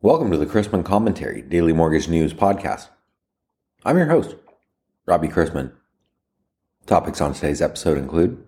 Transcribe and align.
Welcome 0.00 0.30
to 0.30 0.36
the 0.36 0.46
Chrisman 0.46 0.84
Commentary 0.84 1.42
Daily 1.42 1.72
Mortgage 1.72 2.06
News 2.06 2.32
Podcast. 2.32 2.86
I'm 3.84 3.96
your 3.96 4.06
host, 4.06 4.36
Robbie 5.06 5.26
Chrisman. 5.26 5.72
Topics 6.86 7.20
on 7.20 7.34
today's 7.34 7.60
episode 7.60 7.98
include 7.98 8.46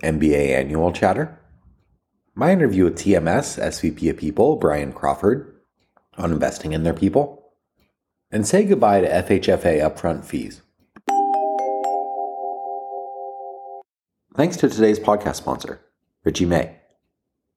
MBA 0.00 0.50
annual 0.56 0.92
chatter, 0.92 1.40
my 2.36 2.52
interview 2.52 2.84
with 2.84 2.96
TMS 2.96 3.60
SVP 3.60 4.10
of 4.10 4.16
People 4.16 4.54
Brian 4.54 4.92
Crawford 4.92 5.60
on 6.16 6.30
investing 6.30 6.72
in 6.72 6.84
their 6.84 6.94
people, 6.94 7.50
and 8.30 8.46
say 8.46 8.62
goodbye 8.62 9.00
to 9.00 9.08
FHFA 9.08 9.80
upfront 9.80 10.24
fees. 10.24 10.62
Thanks 14.36 14.56
to 14.58 14.68
today's 14.68 15.00
podcast 15.00 15.34
sponsor, 15.34 15.80
Richey 16.22 16.46
May. 16.46 16.79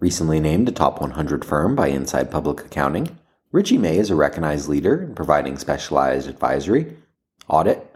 Recently 0.04 0.42
named 0.42 0.68
a 0.68 0.74
top 0.74 1.00
100 1.00 1.46
firm 1.46 1.78
by 1.78 1.88
Inside 1.88 2.30
Public 2.30 2.60
Accounting, 2.60 3.18
Richey 3.54 3.78
May 3.78 3.98
is 3.98 4.10
a 4.10 4.16
recognized 4.16 4.68
leader 4.68 5.02
in 5.02 5.16
providing 5.16 5.58
specialized 5.58 6.28
advisory, 6.28 6.98
audit, 7.48 7.90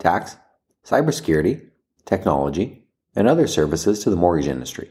tax, 0.00 0.38
cybersecurity, 0.84 1.68
technology, 2.04 2.82
and 3.14 3.28
other 3.28 3.46
services 3.46 4.02
to 4.02 4.10
the 4.10 4.16
mortgage 4.16 4.48
industry. 4.48 4.90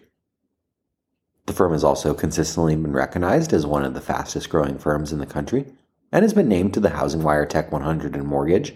The 1.46 1.52
firm 1.52 1.74
has 1.74 1.84
also 1.84 2.14
consistently 2.14 2.78
been 2.78 2.94
recognized 2.94 3.52
as 3.52 3.66
one 3.66 3.84
of 3.84 3.94
the 3.94 4.00
fastest 4.00 4.50
growing 4.50 4.78
firms 4.78 5.12
in 5.12 5.20
the 5.20 5.26
country 5.26 5.66
and 6.10 6.24
has 6.24 6.34
been 6.34 6.48
named 6.48 6.74
to 6.76 6.80
the 6.80 6.92
Housing 6.92 7.22
Wire 7.22 7.46
Tech 7.46 7.70
100 7.74 8.16
in 8.16 8.26
Mortgage, 8.26 8.76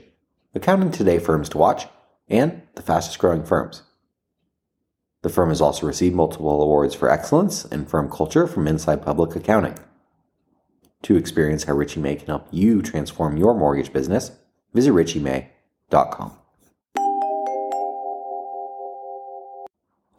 Accounting 0.54 0.92
Today 0.92 1.18
Firms 1.18 1.48
to 1.48 1.58
Watch, 1.58 1.88
and 2.28 2.62
the 2.74 2.82
fastest 2.82 3.20
growing 3.20 3.46
firms. 3.46 3.84
The 5.26 5.32
firm 5.32 5.50
has 5.50 5.60
also 5.60 5.88
received 5.88 6.14
multiple 6.14 6.62
awards 6.62 6.94
for 6.94 7.10
excellence 7.10 7.66
and 7.66 7.90
firm 7.90 8.12
culture 8.12 8.46
from 8.46 8.68
Inside 8.68 9.02
Public 9.02 9.36
Accounting. 9.36 9.74
To 11.02 11.18
experience 11.18 11.64
how 11.64 11.74
Richey 11.74 12.00
May 12.00 12.18
can 12.18 12.28
help 12.28 12.48
you 12.52 12.84
transform 12.84 13.36
your 13.36 13.56
mortgage 13.56 13.92
business, 13.92 14.34
visit 14.76 14.92
richeymay.com. 14.92 16.38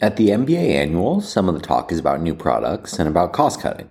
At 0.00 0.16
the 0.16 0.30
MBA 0.30 0.74
annual, 0.74 1.20
some 1.20 1.48
of 1.48 1.54
the 1.54 1.60
talk 1.60 1.92
is 1.92 2.00
about 2.00 2.20
new 2.20 2.34
products 2.34 2.98
and 2.98 3.08
about 3.08 3.32
cost 3.32 3.60
cutting. 3.60 3.88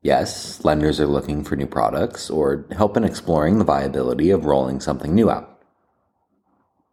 Yes, 0.00 0.64
lenders 0.64 1.00
are 1.00 1.06
looking 1.06 1.44
for 1.44 1.54
new 1.54 1.66
products 1.66 2.30
or 2.30 2.64
help 2.74 2.96
in 2.96 3.04
exploring 3.04 3.58
the 3.58 3.64
viability 3.64 4.30
of 4.30 4.46
rolling 4.46 4.80
something 4.80 5.14
new 5.14 5.30
out. 5.30 5.57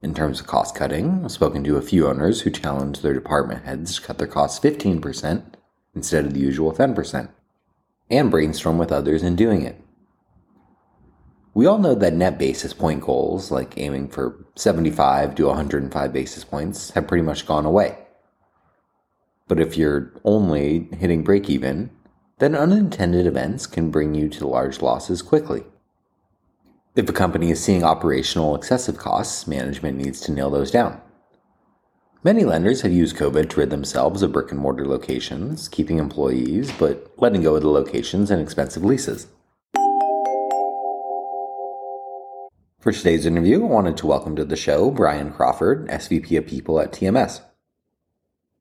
In 0.06 0.14
terms 0.14 0.39
of 0.39 0.45
cost 0.45 0.75
cutting, 0.75 1.22
I've 1.25 1.31
spoken 1.31 1.64
to 1.64 1.78
a 1.78 1.81
few 1.81 2.08
owners 2.08 2.42
who 2.42 2.52
challenged 2.52 3.02
their 3.02 3.16
department 3.16 3.66
heads 3.66 3.95
to 3.95 4.03
cut 4.03 4.20
their 4.20 4.28
costs 4.28 4.64
15% 4.64 5.44
instead 5.95 6.25
of 6.25 6.36
the 6.36 6.39
usual 6.39 6.72
10%, 6.72 7.30
and 8.12 8.30
brainstorm 8.30 8.78
with 8.78 8.92
others 8.92 9.23
in 9.23 9.36
doing 9.36 9.64
it. 9.64 9.81
We 11.56 11.66
all 11.66 11.80
know 11.80 11.95
that 11.95 12.14
net 12.14 12.38
basis 12.38 12.72
point 12.72 13.02
goals, 13.02 13.50
like 13.50 13.80
aiming 13.80 14.09
for 14.09 14.45
75 14.56 15.34
to 15.34 15.47
105 15.47 16.14
basis 16.14 16.44
points, 16.44 16.92
have 16.92 17.08
pretty 17.08 17.23
much 17.23 17.47
gone 17.47 17.66
away. 17.66 17.97
But 19.47 19.59
if 19.59 19.75
you're 19.75 20.14
only 20.23 20.88
hitting 21.00 21.23
break 21.23 21.50
even, 21.50 21.90
then 22.38 22.53
unintended 22.53 23.25
events 23.25 23.66
can 23.66 23.90
bring 23.90 24.14
you 24.14 24.30
to 24.30 24.47
large 24.47 24.84
losses 24.84 25.23
quickly. 25.23 25.64
If 26.96 27.10
a 27.10 27.14
company 27.14 27.52
is 27.52 27.62
seeing 27.62 27.84
operational 27.84 28.56
excessive 28.56 28.98
costs, 28.98 29.48
management 29.48 29.98
needs 29.98 30.22
to 30.22 30.32
nail 30.32 30.50
those 30.50 30.72
down. 30.72 31.02
Many 32.24 32.46
lenders 32.46 32.84
have 32.84 32.94
used 32.94 33.18
COVID 33.18 33.50
to 33.50 33.60
rid 33.60 33.70
themselves 33.70 34.22
of 34.22 34.32
brick 34.32 34.50
and 34.50 34.62
mortar 34.62 34.88
locations, 34.88 35.68
keeping 35.68 35.98
employees, 35.98 36.72
but 36.80 37.12
letting 37.18 37.42
go 37.42 37.56
of 37.56 37.64
the 37.64 37.70
locations 37.70 38.32
and 38.32 38.42
expensive 38.42 38.86
leases. 38.86 39.28
For 42.80 42.94
today's 42.94 43.26
interview, 43.26 43.62
I 43.66 43.68
wanted 43.68 43.98
to 43.98 44.08
welcome 44.08 44.38
to 44.38 44.46
the 44.46 44.56
show 44.56 44.90
Brian 44.90 45.34
Crawford, 45.34 45.90
SVP 45.90 46.38
of 46.38 46.48
People 46.48 46.80
at 46.80 46.94
TMS. 46.94 47.42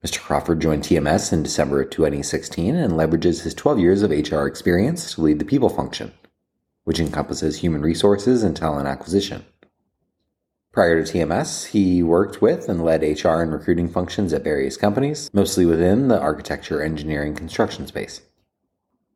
Mr. 0.04 0.18
Crawford 0.18 0.60
joined 0.60 0.82
TMS 0.82 1.32
in 1.32 1.44
December 1.44 1.82
of 1.82 1.90
2016 1.90 2.74
and 2.74 2.94
leverages 2.94 3.42
his 3.42 3.54
12 3.54 3.78
years 3.78 4.02
of 4.02 4.10
HR 4.10 4.46
experience 4.46 5.14
to 5.14 5.22
lead 5.22 5.38
the 5.38 5.44
people 5.44 5.68
function 5.68 6.12
which 6.84 7.00
encompasses 7.00 7.58
human 7.58 7.82
resources 7.82 8.42
and 8.42 8.56
talent 8.56 8.86
acquisition. 8.86 9.44
Prior 10.72 11.02
to 11.02 11.12
TMS, 11.12 11.66
he 11.66 12.02
worked 12.02 12.42
with 12.42 12.68
and 12.68 12.84
led 12.84 13.02
HR 13.02 13.40
and 13.42 13.52
recruiting 13.52 13.88
functions 13.88 14.32
at 14.32 14.42
various 14.42 14.76
companies, 14.76 15.30
mostly 15.32 15.64
within 15.64 16.08
the 16.08 16.18
architecture, 16.18 16.82
engineering, 16.82 17.34
construction 17.34 17.86
space. 17.86 18.22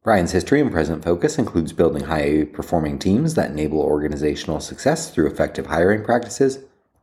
Brian's 0.05 0.31
history 0.31 0.61
and 0.61 0.71
present 0.71 1.03
focus 1.03 1.37
includes 1.37 1.73
building 1.73 2.05
high 2.05 2.45
performing 2.45 2.99
teams 2.99 3.35
that 3.35 3.51
enable 3.51 3.81
organizational 3.81 4.61
success 4.61 5.11
through 5.11 5.27
effective 5.27 5.67
hiring 5.67 6.05
practices, 6.05 6.61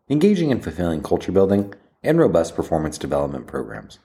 engaging 0.10 0.52
and 0.52 0.64
fulfilling 0.64 1.04
culture 1.04 1.34
building, 1.34 1.74
and 2.02 2.18
robust 2.18 2.56
performance 2.56 2.98
development 2.98 3.48
programs. 3.48 4.00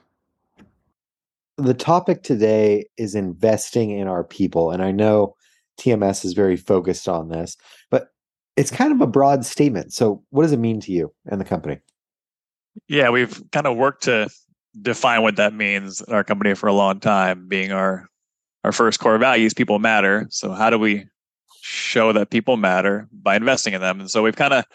The 1.57 1.73
topic 1.73 2.23
today 2.23 2.85
is 2.97 3.15
investing 3.15 3.91
in 3.91 4.07
our 4.07 4.23
people. 4.23 4.71
And 4.71 4.83
I 4.83 4.91
know 4.91 5.35
TMS 5.81 6.23
is 6.23 6.33
very 6.33 6.55
focused 6.55 7.09
on 7.09 7.29
this, 7.29 7.57
but 7.89 8.09
it's 8.55 8.71
kind 8.71 8.91
of 8.91 9.01
a 9.01 9.07
broad 9.07 9.45
statement. 9.45 9.93
So, 9.93 10.23
what 10.29 10.43
does 10.43 10.51
it 10.51 10.59
mean 10.59 10.79
to 10.81 10.91
you 10.91 11.13
and 11.25 11.41
the 11.41 11.45
company? 11.45 11.79
Yeah, 12.87 13.09
we've 13.09 13.41
kind 13.51 13.67
of 13.67 13.77
worked 13.77 14.03
to 14.03 14.29
define 14.81 15.21
what 15.21 15.35
that 15.37 15.53
means 15.53 16.01
in 16.01 16.13
our 16.13 16.23
company 16.23 16.53
for 16.53 16.67
a 16.67 16.73
long 16.73 16.99
time, 16.99 17.47
being 17.47 17.71
our 17.71 18.07
our 18.63 18.71
first 18.71 18.99
core 18.99 19.17
values 19.17 19.53
people 19.53 19.79
matter. 19.79 20.27
So, 20.29 20.51
how 20.51 20.69
do 20.69 20.77
we 20.77 21.05
show 21.61 22.13
that 22.13 22.29
people 22.29 22.57
matter 22.57 23.07
by 23.11 23.35
investing 23.35 23.73
in 23.73 23.81
them? 23.81 23.99
And 23.99 24.11
so, 24.11 24.21
we've 24.21 24.35
kind 24.35 24.53
of 24.53 24.65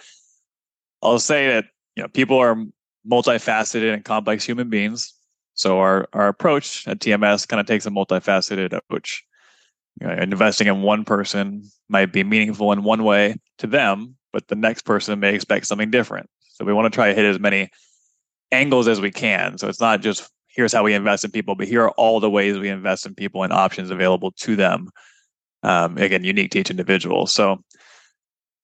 I'll 1.03 1.19
say 1.19 1.49
that 1.49 1.67
you 1.95 2.03
know 2.03 2.09
people 2.09 2.39
are 2.39 2.57
multifaceted 3.09 3.93
and 3.93 4.05
complex 4.05 4.45
human 4.45 4.69
beings. 4.69 5.13
So 5.55 5.79
our 5.79 6.09
our 6.13 6.29
approach 6.29 6.87
at 6.87 6.99
TMS 6.99 7.47
kind 7.47 7.61
of 7.61 7.67
takes 7.67 7.87
a 7.87 7.91
multifaceted 7.91 8.73
approach 8.73 9.25
you 10.01 10.07
know, 10.07 10.13
investing 10.15 10.67
in 10.67 10.83
one 10.83 11.05
person 11.05 11.63
might 11.89 12.13
be 12.13 12.25
meaningful 12.25 12.73
in 12.73 12.83
one 12.83 13.05
way 13.05 13.37
to 13.59 13.67
them, 13.67 14.17
but 14.33 14.49
the 14.49 14.55
next 14.55 14.83
person 14.83 15.21
may 15.21 15.35
expect 15.35 15.67
something 15.67 15.91
different. 15.91 16.29
So 16.55 16.65
we 16.65 16.73
want 16.73 16.93
to 16.93 16.95
try 16.95 17.09
to 17.09 17.15
hit 17.15 17.25
as 17.25 17.39
many 17.39 17.71
angles 18.53 18.89
as 18.89 19.01
we 19.01 19.11
can. 19.11 19.59
So 19.59 19.69
it's 19.69 19.81
not 19.81 20.03
just 20.03 20.31
here's 20.49 20.73
how 20.73 20.83
we 20.83 20.95
invest 20.95 21.25
in 21.25 21.31
people, 21.31 21.55
but 21.55 21.69
here 21.69 21.83
are 21.83 21.91
all 21.93 22.21
the 22.21 22.31
ways 22.31 22.59
we 22.59 22.69
invest 22.69 23.07
in 23.07 23.15
people 23.15 23.43
and 23.43 23.53
options 23.53 23.91
available 23.91 24.33
to 24.33 24.57
them. 24.57 24.89
Um, 25.63 25.99
again, 25.99 26.25
unique 26.25 26.51
to 26.53 26.61
each 26.61 26.71
individual. 26.71 27.27
So 27.27 27.63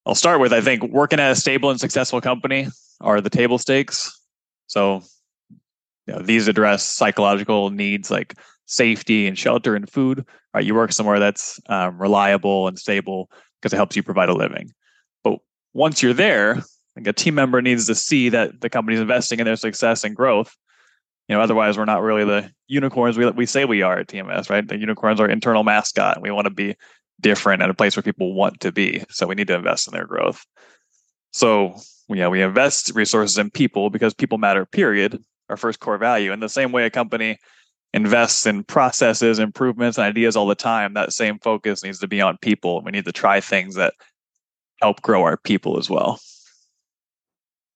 I'll 0.06 0.14
start 0.14 0.41
with 0.41 0.53
I 0.53 0.60
think 0.60 0.82
working 0.84 1.20
at 1.20 1.32
a 1.32 1.37
stable 1.37 1.70
and 1.70 1.81
successful 1.81 2.20
company 2.20 2.69
are 3.00 3.20
the 3.20 3.31
table 3.31 3.59
stakes. 3.59 4.19
So 4.66 5.03
you 6.06 6.14
know, 6.14 6.22
these 6.22 6.49
address 6.49 6.82
psychological 6.82 7.70
needs 7.70 8.10
like 8.10 8.34
safety 8.72 9.26
and 9.26 9.38
shelter 9.38 9.76
and 9.76 9.88
food. 9.88 10.24
Right, 10.54 10.64
you 10.64 10.74
work 10.74 10.92
somewhere 10.92 11.18
that's 11.18 11.60
um, 11.66 12.00
reliable 12.00 12.68
and 12.68 12.78
stable 12.78 13.30
because 13.60 13.72
it 13.72 13.76
helps 13.76 13.96
you 13.96 14.02
provide 14.02 14.28
a 14.28 14.34
living. 14.34 14.70
But 15.22 15.38
once 15.72 16.02
you're 16.02 16.12
there, 16.12 16.62
like 16.96 17.06
a 17.06 17.12
team 17.12 17.34
member 17.34 17.62
needs 17.62 17.86
to 17.86 17.94
see 17.94 18.28
that 18.30 18.60
the 18.60 18.68
company's 18.68 19.00
investing 19.00 19.38
in 19.38 19.46
their 19.46 19.56
success 19.56 20.04
and 20.04 20.16
growth. 20.16 20.56
You 21.28 21.36
know, 21.36 21.42
otherwise 21.42 21.78
we're 21.78 21.84
not 21.84 22.02
really 22.02 22.24
the 22.24 22.50
unicorns 22.66 23.16
we 23.16 23.30
we 23.30 23.46
say 23.46 23.64
we 23.64 23.82
are 23.82 23.98
at 23.98 24.08
TMS, 24.08 24.50
right? 24.50 24.66
The 24.66 24.78
unicorns 24.78 25.20
are 25.20 25.28
internal 25.28 25.64
mascot, 25.64 26.16
and 26.16 26.22
we 26.22 26.30
want 26.30 26.46
to 26.46 26.50
be 26.50 26.74
different 27.20 27.62
at 27.62 27.70
a 27.70 27.74
place 27.74 27.94
where 27.94 28.02
people 28.02 28.34
want 28.34 28.60
to 28.60 28.72
be. 28.72 29.04
So 29.10 29.26
we 29.26 29.34
need 29.34 29.46
to 29.46 29.54
invest 29.54 29.86
in 29.86 29.94
their 29.94 30.06
growth. 30.06 30.44
So 31.32 31.76
yeah, 32.08 32.28
we 32.28 32.42
invest 32.42 32.92
resources 32.94 33.38
in 33.38 33.50
people 33.50 33.90
because 33.90 34.12
people 34.12 34.38
matter. 34.38 34.66
Period. 34.66 35.22
Our 35.48 35.56
first 35.56 35.80
core 35.80 35.98
value. 35.98 36.32
In 36.32 36.40
the 36.40 36.48
same 36.48 36.72
way, 36.72 36.84
a 36.84 36.90
company 36.90 37.38
invests 37.94 38.47
in 38.47 38.64
processes, 38.64 39.38
improvements, 39.38 39.99
and 39.99 40.06
ideas 40.06 40.37
all 40.37 40.46
the 40.46 40.55
time, 40.55 40.94
that 40.94 41.12
same 41.12 41.38
focus 41.38 41.84
needs 41.84 41.99
to 42.00 42.08
be 42.08 42.20
on 42.20 42.38
people. 42.38 42.82
We 42.82 42.90
need 42.90 43.05
to 43.05 43.12
try 43.12 43.40
things 43.40 43.75
that 43.75 43.94
help 44.81 45.02
grow 45.02 45.22
our 45.22 45.37
people 45.37 45.78
as 45.78 45.90
well. 45.90 46.20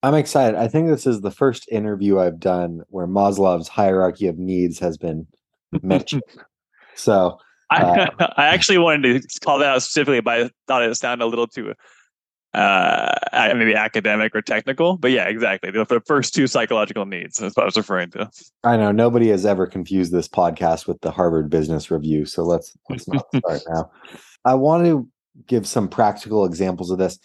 I'm 0.02 0.14
excited. 0.14 0.58
I 0.58 0.68
think 0.68 0.88
this 0.88 1.06
is 1.06 1.20
the 1.20 1.30
first 1.30 1.66
interview 1.70 2.18
I've 2.18 2.38
done 2.38 2.82
where 2.88 3.06
Maslow's 3.06 3.68
hierarchy 3.68 4.26
of 4.28 4.38
needs 4.38 4.78
has 4.78 4.96
been 4.96 5.26
mentioned. 5.82 6.22
so 6.94 7.38
uh, 7.70 8.06
I, 8.18 8.32
I 8.36 8.46
actually 8.46 8.78
wanted 8.78 9.22
to 9.22 9.40
call 9.40 9.58
that 9.58 9.68
out 9.68 9.82
specifically, 9.82 10.20
but 10.20 10.40
I 10.40 10.50
thought 10.66 10.82
it 10.82 10.94
sounded 10.96 11.24
a 11.24 11.26
little 11.26 11.46
too 11.46 11.74
uh, 12.56 13.12
maybe 13.54 13.74
academic 13.74 14.34
or 14.34 14.40
technical, 14.40 14.96
but 14.96 15.10
yeah, 15.10 15.28
exactly. 15.28 15.70
The, 15.70 15.84
the, 15.84 16.00
first 16.00 16.34
two 16.34 16.46
psychological 16.46 17.04
needs 17.04 17.38
is 17.40 17.54
what 17.54 17.64
I 17.64 17.66
was 17.66 17.76
referring 17.76 18.10
to. 18.12 18.30
I 18.64 18.78
know 18.78 18.92
nobody 18.92 19.28
has 19.28 19.44
ever 19.44 19.66
confused 19.66 20.10
this 20.10 20.26
podcast 20.26 20.86
with 20.86 20.98
the 21.02 21.10
Harvard 21.10 21.50
Business 21.50 21.90
Review, 21.90 22.24
so 22.24 22.44
let's 22.44 22.74
let's 22.88 23.06
not 23.06 23.26
start 23.36 23.60
now. 23.68 23.90
I 24.46 24.54
want 24.54 24.86
to 24.86 25.06
give 25.46 25.66
some 25.66 25.86
practical 25.86 26.46
examples 26.46 26.90
of 26.90 26.96
this. 26.96 27.18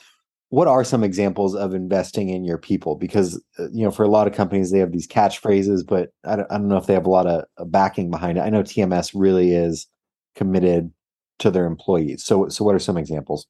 What 0.50 0.68
are 0.68 0.84
some 0.84 1.02
examples 1.02 1.56
of 1.56 1.74
investing 1.74 2.28
in 2.28 2.44
your 2.44 2.58
people? 2.58 2.98
Because 2.98 3.42
uh, 3.58 3.70
you 3.72 3.86
know, 3.86 3.92
for 3.92 4.04
a 4.04 4.10
lot 4.10 4.28
of 4.28 4.34
companies, 4.34 4.70
they 4.70 4.80
have 4.80 4.92
these 4.92 5.08
catchphrases, 5.08 5.88
but 5.88 6.10
I 6.26 6.36
don't, 6.36 6.52
I 6.52 6.58
don't 6.58 6.68
know 6.68 6.78
if 6.78 6.88
they 6.88 6.94
have 6.94 7.06
a 7.06 7.10
lot 7.10 7.26
of 7.28 7.46
backing 7.72 8.12
behind 8.12 8.38
it. 8.38 8.42
I 8.42 8.50
know 8.50 8.64
TMS 8.64 9.14
really 9.16 9.54
is 9.54 9.88
committed 10.36 10.92
to 11.40 11.52
their 11.52 11.66
employees. 11.66 12.26
So, 12.26 12.50
so 12.50 12.66
what 12.66 12.76
are 12.76 12.80
some 12.80 12.98
examples? 12.98 13.48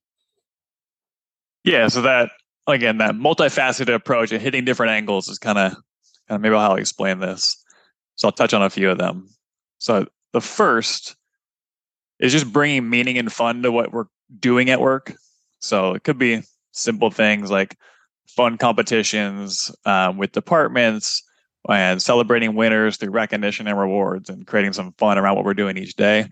Yeah, 1.63 1.87
so 1.87 2.01
that 2.01 2.31
again, 2.67 2.97
that 2.99 3.15
multifaceted 3.15 3.93
approach 3.93 4.31
and 4.31 4.41
hitting 4.41 4.65
different 4.65 4.91
angles 4.91 5.27
is 5.27 5.37
kind 5.37 5.57
of, 5.57 5.73
kind 6.27 6.35
of 6.35 6.41
maybe 6.41 6.55
how 6.55 6.71
I'll 6.71 6.75
explain 6.75 7.19
this. 7.19 7.61
So 8.15 8.27
I'll 8.27 8.31
touch 8.31 8.53
on 8.53 8.63
a 8.63 8.69
few 8.69 8.89
of 8.89 8.97
them. 8.97 9.29
So 9.79 10.07
the 10.33 10.41
first 10.41 11.15
is 12.19 12.31
just 12.31 12.51
bringing 12.51 12.89
meaning 12.89 13.17
and 13.17 13.31
fun 13.31 13.63
to 13.63 13.71
what 13.71 13.91
we're 13.91 14.05
doing 14.39 14.69
at 14.69 14.79
work. 14.79 15.13
So 15.59 15.93
it 15.93 16.03
could 16.03 16.17
be 16.17 16.43
simple 16.71 17.11
things 17.11 17.51
like 17.51 17.77
fun 18.27 18.57
competitions 18.57 19.71
um, 19.85 20.17
with 20.17 20.31
departments 20.31 21.23
and 21.69 22.01
celebrating 22.01 22.55
winners 22.55 22.97
through 22.97 23.11
recognition 23.11 23.67
and 23.67 23.77
rewards 23.77 24.29
and 24.29 24.47
creating 24.47 24.73
some 24.73 24.93
fun 24.93 25.17
around 25.17 25.35
what 25.35 25.45
we're 25.45 25.53
doing 25.53 25.77
each 25.77 25.95
day. 25.95 26.27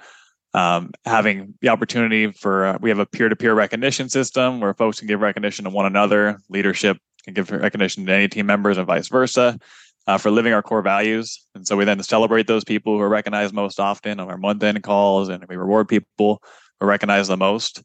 Um, 0.54 0.92
having 1.06 1.54
the 1.62 1.70
opportunity 1.70 2.32
for 2.32 2.66
uh, 2.66 2.78
we 2.82 2.90
have 2.90 3.00
a 3.00 3.06
peer-to-peer 3.06 3.54
recognition 3.54 4.10
system 4.10 4.60
where 4.60 4.74
folks 4.74 5.00
can 5.00 5.08
give 5.08 5.22
recognition 5.22 5.66
to 5.66 5.70
one 5.70 5.86
another. 5.86 6.40
Leadership 6.50 6.98
can 7.24 7.34
give 7.34 7.52
recognition 7.52 8.06
to 8.06 8.12
any 8.12 8.28
team 8.28 8.48
members 8.48 8.78
and 8.78 8.88
vice 8.88 9.10
versa 9.10 9.60
uh, 10.08 10.18
for 10.18 10.32
living 10.32 10.54
our 10.54 10.64
core 10.64 10.82
values. 10.82 11.46
And 11.54 11.68
so 11.68 11.78
we 11.78 11.86
then 11.86 12.02
celebrate 12.02 12.48
those 12.48 12.64
people 12.64 12.98
who 12.98 13.02
are 13.02 13.10
recognized 13.10 13.54
most 13.54 13.80
often 13.80 14.20
on 14.20 14.28
our 14.28 14.38
month-end 14.38 14.82
calls 14.82 15.30
and 15.30 15.46
we 15.48 15.56
reward 15.56 15.88
people 15.88 16.42
who 16.80 16.88
recognize 16.88 17.28
the 17.28 17.38
most. 17.38 17.84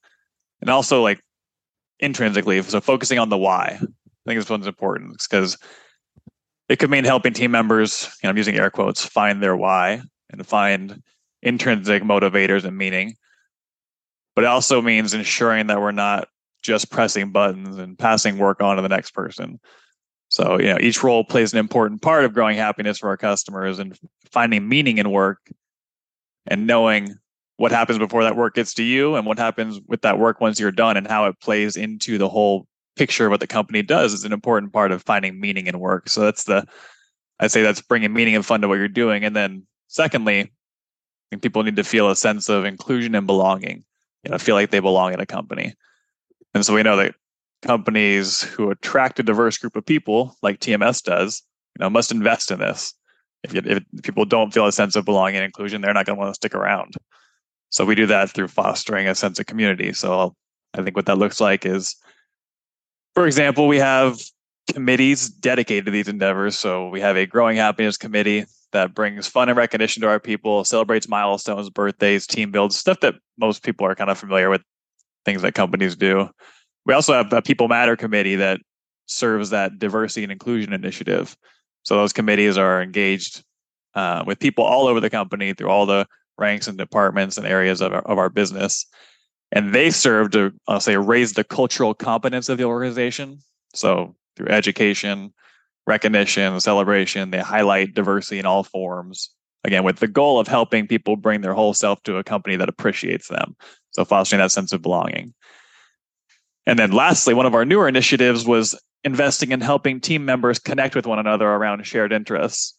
And 0.62 0.70
also 0.70 1.02
like 1.02 1.20
intrinsically 2.00 2.60
so 2.62 2.80
focusing 2.80 3.18
on 3.18 3.28
the 3.28 3.38
why 3.38 3.78
i 3.80 3.86
think 4.26 4.38
this 4.38 4.50
one's 4.50 4.66
important 4.66 5.16
because 5.28 5.56
it 6.68 6.78
could 6.78 6.90
mean 6.90 7.04
helping 7.04 7.32
team 7.32 7.50
members 7.50 8.08
you 8.22 8.26
know 8.26 8.30
i'm 8.30 8.36
using 8.36 8.56
air 8.56 8.70
quotes 8.70 9.04
find 9.04 9.42
their 9.42 9.56
why 9.56 10.02
and 10.30 10.46
find 10.46 11.02
intrinsic 11.44 12.02
motivators 12.02 12.64
and 12.64 12.76
meaning. 12.76 13.14
But 14.34 14.44
it 14.44 14.48
also 14.48 14.82
means 14.82 15.14
ensuring 15.14 15.68
that 15.68 15.80
we're 15.80 15.92
not 15.92 16.28
just 16.62 16.90
pressing 16.90 17.30
buttons 17.30 17.78
and 17.78 17.98
passing 17.98 18.38
work 18.38 18.62
on 18.62 18.76
to 18.76 18.82
the 18.82 18.88
next 18.88 19.12
person. 19.12 19.60
So, 20.28 20.58
you 20.58 20.66
know, 20.66 20.78
each 20.80 21.02
role 21.04 21.22
plays 21.22 21.52
an 21.52 21.58
important 21.58 22.02
part 22.02 22.24
of 22.24 22.32
growing 22.32 22.56
happiness 22.56 22.98
for 22.98 23.08
our 23.08 23.16
customers 23.16 23.78
and 23.78 23.96
finding 24.32 24.68
meaning 24.68 24.98
in 24.98 25.10
work 25.10 25.38
and 26.46 26.66
knowing 26.66 27.14
what 27.56 27.70
happens 27.70 27.98
before 27.98 28.24
that 28.24 28.34
work 28.34 28.54
gets 28.54 28.74
to 28.74 28.82
you 28.82 29.14
and 29.14 29.26
what 29.26 29.38
happens 29.38 29.80
with 29.86 30.02
that 30.02 30.18
work 30.18 30.40
once 30.40 30.58
you're 30.58 30.72
done 30.72 30.96
and 30.96 31.06
how 31.06 31.26
it 31.26 31.38
plays 31.40 31.76
into 31.76 32.18
the 32.18 32.28
whole 32.28 32.66
picture 32.96 33.26
of 33.26 33.30
what 33.30 33.40
the 33.40 33.46
company 33.46 33.82
does 33.82 34.12
is 34.12 34.24
an 34.24 34.32
important 34.32 34.72
part 34.72 34.90
of 34.90 35.02
finding 35.02 35.40
meaning 35.40 35.66
in 35.66 35.78
work. 35.78 36.08
So 36.08 36.22
that's 36.22 36.44
the 36.44 36.66
I'd 37.40 37.50
say 37.52 37.62
that's 37.62 37.80
bringing 37.80 38.12
meaning 38.12 38.34
and 38.34 38.46
fun 38.46 38.60
to 38.60 38.68
what 38.68 38.78
you're 38.78 38.88
doing. 38.88 39.24
And 39.24 39.34
then 39.34 39.66
secondly, 39.88 40.52
think 41.34 41.42
people 41.42 41.64
need 41.64 41.76
to 41.76 41.84
feel 41.84 42.10
a 42.10 42.16
sense 42.16 42.48
of 42.48 42.64
inclusion 42.64 43.14
and 43.14 43.26
belonging, 43.26 43.84
you 44.22 44.30
know, 44.30 44.38
feel 44.38 44.54
like 44.54 44.70
they 44.70 44.78
belong 44.78 45.12
in 45.12 45.20
a 45.20 45.26
company. 45.26 45.74
And 46.54 46.64
so 46.64 46.72
we 46.72 46.84
know 46.84 46.96
that 46.96 47.16
companies 47.62 48.42
who 48.42 48.70
attract 48.70 49.18
a 49.18 49.24
diverse 49.24 49.58
group 49.58 49.74
of 49.74 49.84
people, 49.84 50.36
like 50.42 50.60
TMS 50.60 51.02
does, 51.02 51.42
you 51.76 51.82
know, 51.82 51.90
must 51.90 52.12
invest 52.12 52.52
in 52.52 52.60
this. 52.60 52.94
If, 53.42 53.52
you, 53.52 53.62
if 53.64 53.82
people 54.04 54.24
don't 54.24 54.54
feel 54.54 54.66
a 54.66 54.72
sense 54.72 54.94
of 54.94 55.04
belonging 55.04 55.36
and 55.36 55.44
inclusion, 55.44 55.80
they're 55.80 55.92
not 55.92 56.06
going 56.06 56.16
to 56.16 56.20
want 56.20 56.30
to 56.30 56.36
stick 56.36 56.54
around. 56.54 56.94
So 57.70 57.84
we 57.84 57.96
do 57.96 58.06
that 58.06 58.30
through 58.30 58.48
fostering 58.48 59.08
a 59.08 59.14
sense 59.16 59.40
of 59.40 59.46
community. 59.46 59.92
So 59.92 60.36
I 60.72 60.82
think 60.82 60.94
what 60.94 61.06
that 61.06 61.18
looks 61.18 61.40
like 61.40 61.66
is, 61.66 61.96
for 63.14 63.26
example, 63.26 63.66
we 63.66 63.78
have 63.78 64.20
committees 64.72 65.28
dedicated 65.28 65.86
to 65.86 65.90
these 65.90 66.08
endeavors. 66.08 66.56
So 66.56 66.88
we 66.88 67.00
have 67.00 67.16
a 67.16 67.26
growing 67.26 67.56
happiness 67.56 67.96
committee 67.96 68.46
that 68.74 68.94
brings 68.94 69.26
fun 69.26 69.48
and 69.48 69.56
recognition 69.56 70.02
to 70.02 70.08
our 70.08 70.20
people, 70.20 70.64
celebrates 70.64 71.08
milestones, 71.08 71.70
birthdays, 71.70 72.26
team 72.26 72.50
builds, 72.50 72.76
stuff 72.76 73.00
that 73.00 73.14
most 73.38 73.62
people 73.62 73.86
are 73.86 73.94
kind 73.94 74.10
of 74.10 74.18
familiar 74.18 74.50
with, 74.50 74.62
things 75.24 75.42
that 75.42 75.54
companies 75.54 75.96
do. 75.96 76.28
We 76.84 76.92
also 76.92 77.14
have 77.14 77.32
a 77.32 77.40
People 77.40 77.68
Matter 77.68 77.96
committee 77.96 78.36
that 78.36 78.60
serves 79.06 79.50
that 79.50 79.78
diversity 79.78 80.24
and 80.24 80.32
inclusion 80.32 80.72
initiative. 80.72 81.36
So 81.84 81.96
those 81.96 82.12
committees 82.12 82.58
are 82.58 82.82
engaged 82.82 83.42
uh, 83.94 84.24
with 84.26 84.40
people 84.40 84.64
all 84.64 84.86
over 84.86 85.00
the 85.00 85.10
company 85.10 85.54
through 85.54 85.70
all 85.70 85.86
the 85.86 86.06
ranks 86.36 86.66
and 86.66 86.76
departments 86.76 87.38
and 87.38 87.46
areas 87.46 87.80
of 87.80 87.92
our, 87.92 88.02
of 88.02 88.18
our 88.18 88.28
business. 88.28 88.86
And 89.52 89.72
they 89.72 89.90
serve 89.90 90.32
to, 90.32 90.52
I'll 90.66 90.80
say, 90.80 90.96
raise 90.96 91.34
the 91.34 91.44
cultural 91.44 91.94
competence 91.94 92.48
of 92.48 92.58
the 92.58 92.64
organization. 92.64 93.38
So 93.72 94.16
through 94.36 94.48
education, 94.48 95.32
recognition, 95.86 96.58
celebration. 96.60 97.30
They 97.30 97.38
highlight 97.38 97.94
diversity 97.94 98.38
in 98.38 98.46
all 98.46 98.64
forms. 98.64 99.30
Again, 99.64 99.84
with 99.84 99.98
the 99.98 100.08
goal 100.08 100.38
of 100.38 100.46
helping 100.46 100.86
people 100.86 101.16
bring 101.16 101.40
their 101.40 101.54
whole 101.54 101.74
self 101.74 102.02
to 102.04 102.18
a 102.18 102.24
company 102.24 102.56
that 102.56 102.68
appreciates 102.68 103.28
them. 103.28 103.56
So 103.90 104.04
fostering 104.04 104.40
that 104.40 104.52
sense 104.52 104.72
of 104.72 104.82
belonging. 104.82 105.34
And 106.66 106.78
then 106.78 106.92
lastly, 106.92 107.34
one 107.34 107.46
of 107.46 107.54
our 107.54 107.64
newer 107.64 107.88
initiatives 107.88 108.46
was 108.46 108.78
investing 109.04 109.52
in 109.52 109.60
helping 109.60 110.00
team 110.00 110.24
members 110.24 110.58
connect 110.58 110.94
with 110.94 111.06
one 111.06 111.18
another 111.18 111.46
around 111.46 111.84
shared 111.86 112.12
interests. 112.12 112.74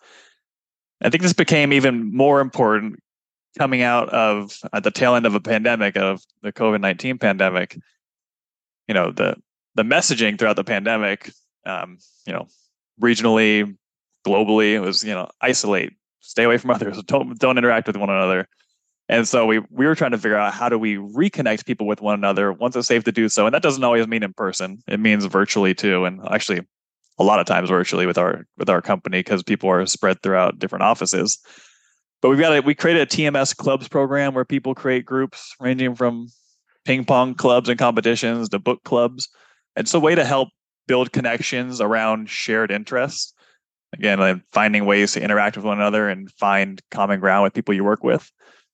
I 1.04 1.10
think 1.10 1.24
this 1.24 1.34
became 1.34 1.74
even 1.74 2.16
more 2.16 2.42
important 2.42 3.00
coming 3.58 3.82
out 3.82 4.10
of 4.10 4.58
at 4.74 4.84
the 4.84 4.92
tail 4.92 5.16
end 5.16 5.26
of 5.26 5.36
a 5.36 5.40
pandemic 5.40 5.98
of 5.98 6.22
the 6.42 6.52
COVID-19 6.52 7.20
pandemic. 7.20 7.78
You 8.88 8.94
know, 8.94 9.12
the 9.12 9.36
the 9.76 9.84
messaging 9.84 10.38
throughout 10.38 10.56
the 10.56 10.64
pandemic, 10.64 11.32
um, 11.66 11.98
you 12.26 12.34
know, 12.34 12.48
regionally, 13.02 13.76
globally. 14.26 14.74
It 14.74 14.80
was, 14.80 15.04
you 15.04 15.14
know, 15.14 15.30
isolate, 15.42 15.94
stay 16.20 16.44
away 16.44 16.58
from 16.58 16.72
others, 16.72 17.02
don't 17.04 17.38
don't 17.40 17.58
interact 17.58 17.88
with 17.88 17.98
one 17.98 18.10
another. 18.10 18.48
And 19.08 19.28
so 19.28 19.46
we 19.46 19.60
we 19.70 19.86
were 19.86 19.96
trying 19.96 20.12
to 20.12 20.18
figure 20.18 20.38
out 20.38 20.54
how 20.54 20.70
do 20.70 20.80
we 20.80 20.96
reconnect 20.96 21.66
people 21.66 21.86
with 21.86 22.02
one 22.02 22.16
another 22.16 22.52
once 22.52 22.76
it's 22.76 22.88
safe 22.88 23.04
to 23.04 23.12
do 23.12 23.30
so. 23.30 23.46
And 23.46 23.54
that 23.54 23.62
doesn't 23.62 23.84
always 23.84 24.08
mean 24.08 24.24
in 24.24 24.34
person. 24.34 24.82
It 24.88 25.00
means 25.00 25.26
virtually 25.26 25.76
too. 25.76 26.06
And 26.06 26.22
actually 26.32 26.62
a 27.18 27.24
lot 27.24 27.40
of 27.40 27.46
times 27.46 27.70
virtually 27.70 28.06
with 28.06 28.18
our 28.18 28.46
with 28.58 28.70
our 28.70 28.82
company 28.82 29.20
because 29.20 29.44
people 29.44 29.70
are 29.70 29.86
spread 29.86 30.22
throughout 30.22 30.60
different 30.60 30.84
offices. 30.84 31.40
But 32.22 32.30
we've 32.30 32.40
got 32.40 32.58
a, 32.58 32.62
we 32.62 32.74
created 32.74 33.04
a 33.04 33.06
TMS 33.06 33.56
clubs 33.56 33.88
program 33.88 34.34
where 34.34 34.46
people 34.46 34.74
create 34.74 35.06
groups 35.06 35.54
ranging 35.60 35.96
from 35.96 36.30
ping 36.84 37.06
pong 37.06 37.36
clubs 37.36 37.70
and 37.70 37.78
competitions 37.78 38.50
to 38.50 38.60
book 38.60 38.84
clubs. 38.84 39.30
It's 39.76 39.94
a 39.94 40.00
way 40.00 40.16
to 40.16 40.26
help 40.26 40.50
build 40.88 41.12
connections 41.12 41.82
around 41.82 42.30
shared 42.30 42.72
interests. 42.72 43.34
Again, 43.94 44.20
like 44.20 44.38
finding 44.52 44.86
ways 44.86 45.14
to 45.14 45.22
interact 45.22 45.56
with 45.56 45.66
one 45.66 45.78
another 45.80 46.10
and 46.10 46.32
find 46.34 46.82
common 46.92 47.20
ground 47.20 47.44
with 47.44 47.54
people 47.54 47.74
you 47.74 47.84
work 47.84 48.04
with. 48.04 48.30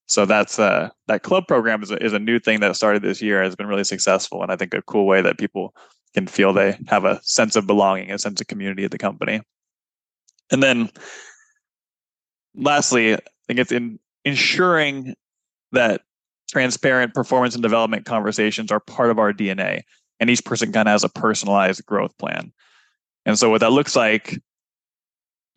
So 0.08 0.26
that's 0.26 0.60
uh, 0.60 0.90
that 1.08 1.24
club 1.24 1.48
program 1.48 1.84
is 1.84 1.92
a, 1.92 2.04
is 2.04 2.14
a 2.14 2.20
new 2.20 2.40
thing 2.40 2.60
that 2.60 2.76
started 2.76 3.02
this 3.02 3.22
year. 3.22 3.42
has 3.44 3.56
been 3.56 3.68
really 3.68 3.84
successful, 3.84 4.42
and 4.44 4.52
I 4.52 4.56
think 4.56 4.74
a 4.74 4.82
cool 4.82 5.06
way 5.06 5.22
that 5.22 5.38
people 5.38 5.74
can 6.14 6.28
feel 6.28 6.52
they 6.52 6.78
have 6.88 7.06
a 7.06 7.22
sense 7.24 7.56
of 7.56 7.68
belonging, 7.68 8.12
a 8.12 8.20
sense 8.20 8.42
of 8.42 8.48
community 8.48 8.84
at 8.84 8.92
the 8.92 8.98
company. 8.98 9.42
And 10.52 10.62
then, 10.62 10.90
lastly, 12.56 13.14
I 13.14 13.20
think 13.48 13.60
it's 13.60 13.72
in 13.72 14.00
ensuring 14.26 15.16
that 15.72 16.02
transparent 16.50 17.14
performance 17.14 17.56
and 17.56 17.64
development 17.64 18.06
conversations 18.06 18.72
are 18.72 18.82
part 18.82 19.10
of 19.10 19.20
our 19.20 19.32
DNA 19.32 19.84
and 20.22 20.30
each 20.30 20.46
person 20.46 20.72
kind 20.72 20.88
of 20.88 20.94
has 20.94 21.04
a 21.04 21.10
personalized 21.10 21.86
growth 21.86 22.18
plan. 22.18 22.54
And 23.26 23.38
so 23.38 23.50
what 23.50 23.60
that 23.62 23.72
looks 23.72 23.96
like 23.96 24.40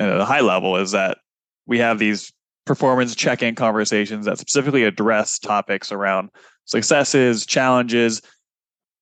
at 0.00 0.08
a 0.08 0.24
high 0.24 0.40
level 0.40 0.76
is 0.76 0.90
that 0.90 1.18
we 1.66 1.78
have 1.78 1.98
these 1.98 2.32
performance 2.64 3.14
check-in 3.14 3.54
conversations 3.54 4.24
that 4.24 4.38
specifically 4.38 4.84
address 4.84 5.38
topics 5.38 5.92
around 5.92 6.30
successes, 6.64 7.44
challenges, 7.44 8.22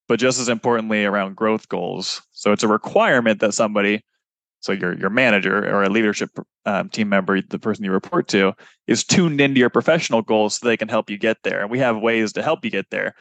but 0.09 0.19
just 0.19 0.41
as 0.41 0.49
importantly 0.49 1.05
around 1.05 1.37
growth 1.37 1.69
goals. 1.69 2.21
So 2.33 2.51
it's 2.51 2.65
a 2.65 2.69
requirement 2.69 3.39
that 3.39 3.55
somebody, 3.55 4.05
so 4.61 4.73
your 4.73 4.99
your 4.99 5.11
manager 5.11 5.65
or 5.73 5.85
a 5.85 5.89
leadership 5.89 6.31
um, 6.67 6.89
team 6.89 7.09
member, 7.09 7.41
the 7.41 7.59
person 7.59 7.85
you 7.85 7.93
report 7.93 8.27
to, 8.29 8.53
is 8.89 9.05
tuned 9.05 9.41
into 9.41 9.61
your 9.61 9.71
professional 9.71 10.23
goals 10.23 10.57
so 10.57 10.67
they 10.67 10.77
can 10.77 10.89
help 10.89 11.09
you 11.09 11.19
get 11.19 11.39
there. 11.45 11.61
And 11.63 11.71
we 11.71 11.79
have 11.79 11.99
ways 11.99 12.33
to 12.33 12.43
help 12.43 12.65
you 12.65 12.71
get 12.71 12.91
there, 12.91 13.15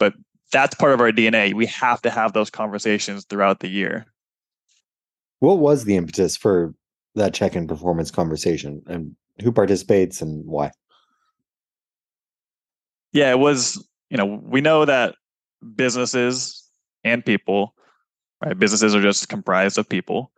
but 0.00 0.14
that's 0.54 0.76
part 0.76 0.92
of 0.92 1.00
our 1.00 1.10
DNA. 1.10 1.52
We 1.52 1.66
have 1.66 2.00
to 2.02 2.10
have 2.10 2.32
those 2.32 2.48
conversations 2.48 3.24
throughout 3.24 3.58
the 3.58 3.68
year. 3.68 4.06
What 5.40 5.58
was 5.58 5.84
the 5.84 5.96
impetus 5.96 6.36
for 6.36 6.72
that 7.16 7.34
check 7.34 7.56
in 7.56 7.66
performance 7.66 8.12
conversation 8.12 8.80
and 8.86 9.16
who 9.42 9.50
participates 9.50 10.22
and 10.22 10.46
why? 10.46 10.70
Yeah, 13.12 13.32
it 13.32 13.38
was, 13.40 13.84
you 14.10 14.16
know, 14.16 14.26
we 14.26 14.60
know 14.60 14.84
that 14.84 15.16
businesses 15.74 16.64
and 17.02 17.24
people, 17.24 17.74
right? 18.40 18.56
Businesses 18.56 18.94
are 18.94 19.02
just 19.02 19.28
comprised 19.28 19.76
of 19.76 19.88
people, 19.88 20.30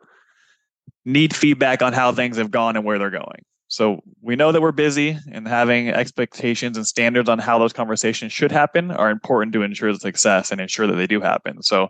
need 1.04 1.36
feedback 1.36 1.82
on 1.82 1.92
how 1.92 2.10
things 2.12 2.38
have 2.38 2.50
gone 2.50 2.74
and 2.74 2.86
where 2.86 2.98
they're 2.98 3.10
going. 3.10 3.44
So 3.68 4.00
we 4.22 4.36
know 4.36 4.52
that 4.52 4.62
we're 4.62 4.72
busy 4.72 5.18
and 5.32 5.46
having 5.46 5.88
expectations 5.88 6.76
and 6.76 6.86
standards 6.86 7.28
on 7.28 7.38
how 7.38 7.58
those 7.58 7.72
conversations 7.72 8.32
should 8.32 8.52
happen 8.52 8.90
are 8.90 9.10
important 9.10 9.52
to 9.54 9.62
ensure 9.62 9.92
the 9.92 9.98
success 9.98 10.52
and 10.52 10.60
ensure 10.60 10.86
that 10.86 10.94
they 10.94 11.06
do 11.06 11.20
happen. 11.20 11.62
So, 11.62 11.88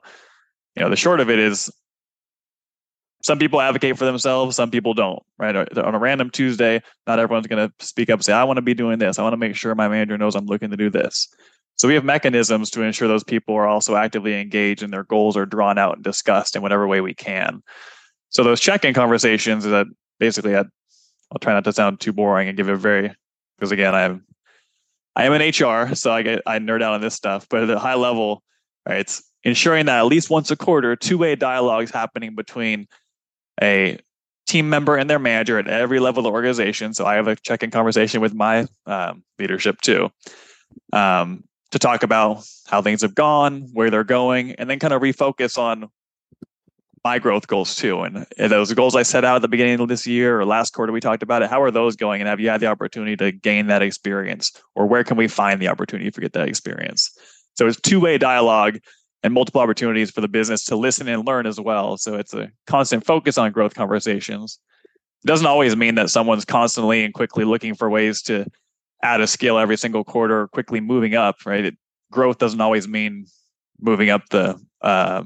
you 0.75 0.83
know, 0.83 0.89
the 0.89 0.97
short 0.97 1.21
of 1.21 1.29
it 1.29 1.39
is 1.39 1.71
some 3.23 3.39
people 3.39 3.61
advocate 3.61 3.99
for 3.99 4.05
themselves, 4.05 4.57
some 4.57 4.71
people 4.71 4.95
don't, 4.95 5.23
right? 5.39 5.55
On 5.77 5.95
a 5.95 5.99
random 5.99 6.31
Tuesday, 6.31 6.81
not 7.07 7.19
everyone's 7.19 7.47
going 7.47 7.69
to 7.69 7.85
speak 7.85 8.09
up 8.09 8.19
and 8.19 8.25
say, 8.25 8.33
I 8.33 8.45
want 8.45 8.57
to 8.57 8.63
be 8.63 8.75
doing 8.75 8.99
this. 8.99 9.19
I 9.19 9.23
want 9.23 9.33
to 9.33 9.39
make 9.39 9.57
sure 9.57 9.75
my 9.75 9.89
manager 9.89 10.17
knows 10.17 10.35
I'm 10.35 10.47
looking 10.47 10.71
to 10.71 10.77
do 10.77 10.91
this. 10.91 11.29
So 11.75 11.89
we 11.89 11.95
have 11.95 12.05
mechanisms 12.05 12.71
to 12.71 12.83
ensure 12.83 13.07
those 13.07 13.25
people 13.25 13.55
are 13.55 13.67
also 13.67 13.97
actively 13.97 14.41
engaged 14.41 14.83
and 14.83 14.93
their 14.93 15.05
goals 15.05 15.37
are 15.37 15.45
drawn 15.45 15.77
out 15.77 15.97
and 15.97 16.05
discussed 16.05 16.57
in 16.57 16.63
whatever 16.63 16.87
way 16.87 17.03
we 17.03 17.15
can. 17.15 17.63
So 18.31 18.45
those 18.45 18.61
check-in 18.61 18.95
conversations 18.95 19.65
that 19.65 19.87
basically 20.19 20.55
I'll 21.33 21.39
try 21.39 21.53
not 21.53 21.65
to 21.65 21.73
sound 21.73 22.01
too 22.01 22.13
boring 22.13 22.49
and 22.49 22.57
give 22.57 22.69
a 22.69 22.77
very 22.77 23.15
because 23.59 23.73
again 23.73 23.95
I'm 23.95 24.25
I 25.17 25.25
am 25.25 25.33
an 25.33 25.41
HR, 25.41 25.95
so 25.95 26.13
I 26.13 26.23
get 26.23 26.43
I 26.47 26.59
nerd 26.59 26.83
out 26.83 26.93
on 26.93 27.01
this 27.01 27.15
stuff, 27.15 27.47
but 27.49 27.63
at 27.63 27.71
a 27.71 27.79
high 27.79 27.95
level, 27.95 28.43
right, 28.87 29.01
it's 29.01 29.23
ensuring 29.45 29.87
that 29.87 29.99
at 29.99 30.07
least 30.07 30.29
once 30.29 30.51
a 30.51 30.57
quarter, 30.57 30.95
two-way 30.95 31.35
dialogue 31.37 31.85
is 31.85 31.91
happening 31.91 32.35
between 32.35 32.87
a 33.63 33.99
team 34.47 34.69
member 34.69 34.97
and 34.97 35.09
their 35.09 35.19
manager 35.19 35.59
at 35.59 35.69
every 35.69 36.01
level 36.01 36.21
of 36.21 36.25
the 36.25 36.31
organization. 36.31 36.93
So 36.93 37.07
I 37.07 37.15
have 37.15 37.29
a 37.29 37.37
check-in 37.37 37.71
conversation 37.71 38.21
with 38.21 38.35
my 38.35 38.67
um, 38.85 39.25
leadership 39.39 39.81
too, 39.81 40.11
um, 40.93 41.45
to 41.71 41.79
talk 41.79 42.03
about 42.03 42.45
how 42.67 42.83
things 42.83 43.01
have 43.01 43.15
gone, 43.15 43.71
where 43.73 43.91
they're 43.91 44.05
going, 44.05 44.53
and 44.53 44.69
then 44.69 44.79
kind 44.79 44.93
of 44.93 45.01
refocus 45.01 45.57
on 45.57 45.89
my 47.07 47.21
growth 47.21 47.47
goals 47.47 47.77
too. 47.77 48.01
And 48.01 48.27
those 48.37 48.75
goals 48.75 48.97
I 48.97 49.05
set 49.05 49.25
out 49.25 49.37
at 49.37 49.43
the 49.43 49.47
beginning 49.47 49.79
of 49.79 49.87
this 49.87 50.09
year 50.09 50.41
or 50.41 50.45
last 50.45 50.73
quarter 50.73 50.93
we 50.93 50.99
talked 50.99 51.23
about 51.23 51.41
it. 51.41 51.49
How 51.49 51.63
are 51.63 51.71
those 51.71 51.95
going? 51.95 52.21
And 52.21 52.27
have 52.27 52.41
you 52.41 52.49
had 52.49 52.61
the 52.61 52.67
opportunity 52.67 53.17
to 53.19 53.31
gain 53.31 53.69
that 53.69 53.81
experience? 53.81 54.51
Or 54.75 54.87
where 54.89 55.05
can 55.05 55.17
we 55.17 55.29
find 55.29 55.63
the 55.63 55.69
opportunity 55.69 56.11
to 56.11 56.21
get 56.21 56.33
that 56.33 56.49
experience? 56.49 57.17
So 57.55 57.69
it's 57.69 57.81
two-way 57.81 58.19
dialogue 58.19 58.81
and 59.23 59.33
multiple 59.33 59.61
opportunities 59.61 60.11
for 60.11 60.21
the 60.21 60.27
business 60.27 60.65
to 60.65 60.75
listen 60.75 61.07
and 61.07 61.25
learn 61.25 61.47
as 61.47 61.61
well. 61.61 61.97
So 61.97 62.15
it's 62.15 62.35
a 62.35 62.51
constant 62.67 63.07
focus 63.07 63.39
on 63.39 63.53
growth 63.53 63.77
conversations. 63.77 64.59
It 65.23 65.29
doesn't 65.29 65.47
always 65.47 65.77
mean 65.77 65.95
that 65.95 66.11
someone's 66.11 66.45
constantly 66.45 67.05
and 67.05 67.15
quickly 67.15 67.45
looking 67.45 67.77
for 67.77 67.89
ways 67.89 68.21
to 68.23 68.47
add 69.05 69.21
a 69.21 69.29
skill 69.29 69.61
every 69.61 69.77
single 69.77 70.03
quarter 70.03 70.49
quickly 70.49 70.81
moving 70.81 71.15
up, 71.15 71.37
right? 71.47 71.67
It, 71.67 71.77
growth 72.11 72.39
doesn't 72.39 72.61
always 72.61 72.89
mean 72.89 73.27
moving 73.79 74.11
up 74.11 74.23
the 74.31 74.61
uh, 74.81 75.23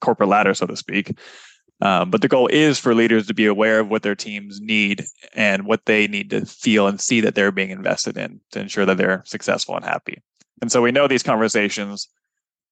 corporate 0.00 0.28
ladder, 0.28 0.54
so 0.54 0.66
to 0.66 0.76
speak. 0.76 1.18
Um, 1.82 2.10
but 2.10 2.20
the 2.20 2.28
goal 2.28 2.46
is 2.48 2.78
for 2.78 2.94
leaders 2.94 3.26
to 3.26 3.34
be 3.34 3.46
aware 3.46 3.80
of 3.80 3.88
what 3.88 4.02
their 4.02 4.14
teams 4.14 4.60
need 4.60 5.06
and 5.34 5.64
what 5.64 5.86
they 5.86 6.06
need 6.06 6.30
to 6.30 6.44
feel 6.44 6.86
and 6.86 7.00
see 7.00 7.22
that 7.22 7.34
they're 7.34 7.52
being 7.52 7.70
invested 7.70 8.18
in 8.18 8.40
to 8.52 8.60
ensure 8.60 8.84
that 8.84 8.98
they're 8.98 9.22
successful 9.24 9.76
and 9.76 9.84
happy. 9.84 10.22
And 10.60 10.70
so 10.70 10.82
we 10.82 10.92
know 10.92 11.08
these 11.08 11.22
conversations 11.22 12.08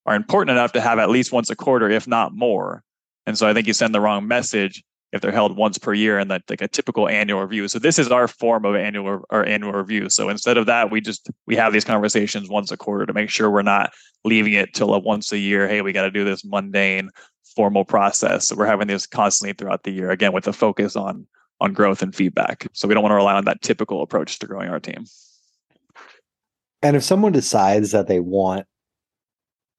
are 0.04 0.14
important 0.14 0.50
enough 0.50 0.72
to 0.72 0.80
have 0.80 0.98
at 0.98 1.08
least 1.08 1.32
once 1.32 1.48
a 1.48 1.56
quarter, 1.56 1.88
if 1.88 2.06
not 2.06 2.34
more. 2.34 2.82
And 3.26 3.36
so 3.36 3.48
I 3.48 3.54
think 3.54 3.66
you 3.66 3.72
send 3.72 3.94
the 3.94 4.00
wrong 4.00 4.28
message 4.28 4.82
if 5.12 5.20
they're 5.20 5.32
held 5.32 5.56
once 5.56 5.78
per 5.78 5.94
year 5.94 6.18
and 6.18 6.30
that 6.30 6.42
like 6.50 6.60
a 6.60 6.68
typical 6.68 7.08
annual 7.08 7.40
review. 7.40 7.66
So 7.68 7.78
this 7.78 7.98
is 7.98 8.10
our 8.10 8.28
form 8.28 8.64
of 8.64 8.74
annual 8.74 9.24
our 9.30 9.44
annual 9.44 9.72
review. 9.72 10.10
So 10.10 10.28
instead 10.28 10.56
of 10.56 10.66
that, 10.66 10.90
we 10.90 11.00
just 11.00 11.30
we 11.46 11.56
have 11.56 11.72
these 11.72 11.84
conversations 11.84 12.48
once 12.48 12.70
a 12.70 12.76
quarter 12.76 13.06
to 13.06 13.12
make 13.12 13.30
sure 13.30 13.50
we're 13.50 13.62
not 13.62 13.92
leaving 14.24 14.52
it 14.52 14.74
till 14.74 14.94
a 14.94 14.98
once 14.98 15.32
a 15.32 15.38
year. 15.38 15.68
Hey, 15.68 15.82
we 15.82 15.92
got 15.92 16.02
to 16.02 16.10
do 16.10 16.24
this 16.24 16.44
mundane 16.44 17.10
formal 17.56 17.84
process. 17.84 18.48
So 18.48 18.56
we're 18.56 18.66
having 18.66 18.88
this 18.88 19.06
constantly 19.06 19.54
throughout 19.54 19.82
the 19.82 19.92
year, 19.92 20.10
again 20.10 20.32
with 20.32 20.46
a 20.46 20.52
focus 20.52 20.96
on 20.96 21.26
on 21.60 21.72
growth 21.72 22.02
and 22.02 22.14
feedback. 22.14 22.66
So 22.72 22.86
we 22.86 22.94
don't 22.94 23.02
want 23.02 23.12
to 23.12 23.16
rely 23.16 23.34
on 23.34 23.44
that 23.46 23.62
typical 23.62 24.02
approach 24.02 24.38
to 24.38 24.46
growing 24.46 24.68
our 24.68 24.78
team. 24.78 25.04
And 26.82 26.96
if 26.96 27.02
someone 27.02 27.32
decides 27.32 27.90
that 27.90 28.06
they 28.06 28.20
want 28.20 28.66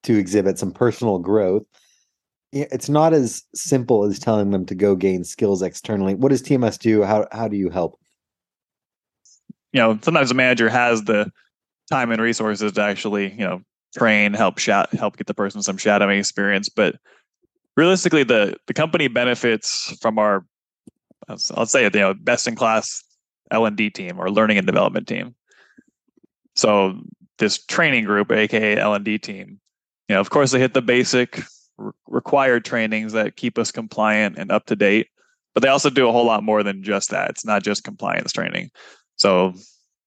to 0.03 0.17
exhibit 0.17 0.57
some 0.57 0.71
personal 0.71 1.19
growth. 1.19 1.63
It's 2.51 2.89
not 2.89 3.13
as 3.13 3.44
simple 3.53 4.03
as 4.06 4.18
telling 4.18 4.50
them 4.50 4.65
to 4.65 4.75
go 4.75 4.96
gain 4.96 5.24
skills 5.24 5.62
externally. 5.62 6.15
What 6.15 6.29
does 6.29 6.41
TMS 6.41 6.79
do? 6.79 7.03
How 7.03 7.27
how 7.32 7.48
do 7.48 7.56
you 7.56 7.70
help? 7.70 8.00
You 9.72 9.82
know, 9.82 10.00
sometimes 10.01 10.32
a 10.32 10.34
manager 10.34 10.68
has 10.68 11.03
the 11.03 11.32
time 11.91 12.12
and 12.12 12.22
resources 12.22 12.72
to 12.72 12.82
actually, 12.82 13.32
you 13.32 13.46
know, 13.46 13.62
train, 13.96 14.34
help 14.34 14.58
shout, 14.58 14.91
help 14.94 15.18
get 15.18 15.27
the 15.27 15.34
person 15.34 15.62
some 15.62 15.77
shadowing 15.77 16.18
experience. 16.18 16.70
But 16.70 16.96
realistically, 17.77 18.24
the 18.24 18.56
the 18.65 18.74
company 18.74 19.08
benefits 19.08 19.96
from 20.01 20.18
our, 20.18 20.44
I'll 21.27 21.65
say 21.68 21.86
it, 21.86 21.94
you 21.94 22.01
know, 22.01 22.15
best 22.15 22.48
in 22.48 22.56
class 22.56 23.03
L 23.51 23.65
and 23.65 23.77
D 23.77 23.91
team 23.91 24.20
or 24.20 24.32
learning 24.32 24.58
and 24.58 24.65
development 24.65 25.08
team. 25.08 25.36
So 26.56 27.00
this 27.38 27.63
training 27.63 28.06
group, 28.06 28.32
aka 28.32 28.77
L 28.77 28.96
and 28.96 29.06
D 29.06 29.20
team, 29.20 29.60
you 30.08 30.15
know, 30.15 30.20
of 30.20 30.32
course, 30.32 30.51
they 30.51 30.60
hit 30.60 30.74
the 30.74 30.82
basic 30.82 31.44
re- 31.79 31.91
required 32.07 32.65
trainings 32.65 33.13
that 33.13 33.36
keep 33.36 33.57
us 33.57 33.71
compliant 33.71 34.38
and 34.38 34.51
up 34.51 34.65
to 34.67 34.75
date, 34.75 35.07
but 35.53 35.63
they 35.63 35.69
also 35.69 35.89
do 35.89 36.07
a 36.07 36.12
whole 36.12 36.25
lot 36.25 36.43
more 36.43 36.63
than 36.63 36.83
just 36.83 37.09
that. 37.09 37.29
It's 37.29 37.45
not 37.45 37.63
just 37.63 37.83
compliance 37.83 38.31
training. 38.31 38.69
So, 39.15 39.53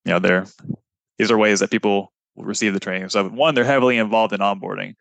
you 0.05 0.13
know, 0.13 0.19
they're 0.19 0.47
these 1.19 1.31
are 1.31 1.39
ways 1.39 1.61
that 1.61 1.71
people 1.71 2.13
will 2.35 2.45
receive 2.45 2.75
the 2.75 2.81
training. 2.81 3.09
So, 3.09 3.29
one, 3.29 3.55
they're 3.55 3.65
heavily 3.65 3.99
involved 3.99 4.33
in 4.33 4.41
onboarding. 4.41 4.95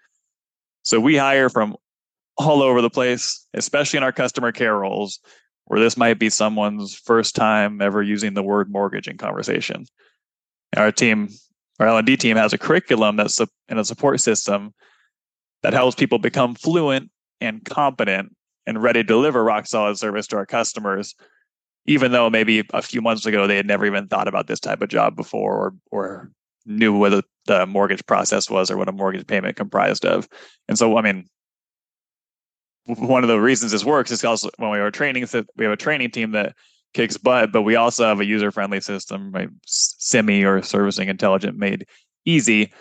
So, 0.83 0.99
we 0.99 1.17
hire 1.17 1.49
from 1.49 1.75
all 2.37 2.61
over 2.61 2.81
the 2.81 2.89
place, 2.89 3.45
especially 3.53 3.97
in 3.97 4.03
our 4.03 4.11
customer 4.11 4.51
care 4.51 4.77
roles, 4.77 5.19
where 5.65 5.79
this 5.79 5.97
might 5.97 6.19
be 6.19 6.29
someone's 6.29 6.95
first 6.95 7.35
time 7.35 7.81
ever 7.81 8.01
using 8.01 8.33
the 8.33 8.43
word 8.43 8.71
mortgage 8.71 9.07
in 9.07 9.17
conversation. 9.17 9.85
Our 10.75 10.91
team, 10.91 11.29
our 11.79 11.87
L&D 11.87 12.17
team 12.17 12.37
has 12.37 12.53
a 12.53 12.57
curriculum 12.57 13.15
that's 13.17 13.39
in 13.69 13.77
a 13.77 13.85
support 13.85 14.21
system 14.21 14.73
that 15.63 15.73
helps 15.73 15.95
people 15.95 16.19
become 16.19 16.55
fluent 16.55 17.09
and 17.39 17.63
competent 17.65 18.35
and 18.65 18.81
ready 18.81 18.99
to 18.99 19.03
deliver 19.03 19.43
rock 19.43 19.65
solid 19.65 19.97
service 19.97 20.27
to 20.27 20.37
our 20.37 20.45
customers 20.45 21.15
even 21.85 22.11
though 22.11 22.29
maybe 22.29 22.63
a 22.73 22.81
few 22.81 23.01
months 23.01 23.25
ago 23.25 23.47
they 23.47 23.55
had 23.55 23.65
never 23.65 23.85
even 23.85 24.07
thought 24.07 24.27
about 24.27 24.47
this 24.47 24.59
type 24.59 24.81
of 24.81 24.89
job 24.89 25.15
before 25.15 25.55
or 25.55 25.73
or 25.91 26.31
knew 26.65 26.95
what 26.95 27.25
the 27.45 27.65
mortgage 27.65 28.05
process 28.05 28.49
was 28.49 28.69
or 28.69 28.77
what 28.77 28.87
a 28.87 28.91
mortgage 28.91 29.25
payment 29.25 29.55
comprised 29.55 30.05
of. 30.05 30.27
And 30.67 30.77
so 30.77 30.97
i 30.97 31.01
mean 31.01 31.27
one 32.85 33.23
of 33.23 33.29
the 33.29 33.39
reasons 33.39 33.71
this 33.71 33.85
works 33.85 34.11
is 34.11 34.23
also 34.23 34.49
when 34.57 34.71
we 34.71 34.79
are 34.79 34.91
training 34.91 35.25
we 35.55 35.65
have 35.65 35.73
a 35.73 35.77
training 35.77 36.11
team 36.11 36.31
that 36.31 36.55
kicks 36.93 37.15
butt 37.15 37.51
but 37.51 37.61
we 37.61 37.75
also 37.75 38.05
have 38.05 38.19
a 38.19 38.25
user 38.25 38.51
friendly 38.51 38.81
system 38.81 39.31
right? 39.31 39.49
SIMI 39.65 40.43
or 40.43 40.61
servicing 40.61 41.07
intelligent 41.07 41.57
made 41.57 41.85
easy 42.25 42.73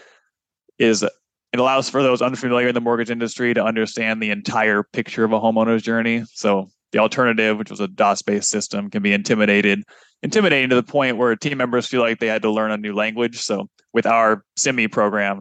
is 0.78 1.04
it 1.52 1.58
allows 1.58 1.88
for 1.88 2.02
those 2.02 2.22
unfamiliar 2.22 2.68
in 2.68 2.74
the 2.74 2.80
mortgage 2.80 3.10
industry 3.10 3.54
to 3.54 3.64
understand 3.64 4.22
the 4.22 4.30
entire 4.30 4.82
picture 4.82 5.24
of 5.24 5.32
a 5.32 5.40
homeowner's 5.40 5.82
journey. 5.82 6.24
So 6.32 6.70
the 6.92 6.98
alternative, 6.98 7.58
which 7.58 7.70
was 7.70 7.80
a 7.80 7.88
DOS-based 7.88 8.48
system, 8.48 8.90
can 8.90 9.02
be 9.02 9.12
intimidated, 9.12 9.82
intimidating 10.22 10.70
to 10.70 10.76
the 10.76 10.82
point 10.82 11.16
where 11.16 11.34
team 11.36 11.58
members 11.58 11.86
feel 11.86 12.00
like 12.00 12.20
they 12.20 12.28
had 12.28 12.42
to 12.42 12.50
learn 12.50 12.70
a 12.70 12.76
new 12.76 12.94
language. 12.94 13.40
So 13.40 13.68
with 13.92 14.06
our 14.06 14.44
SIMI 14.56 14.88
program, 14.88 15.40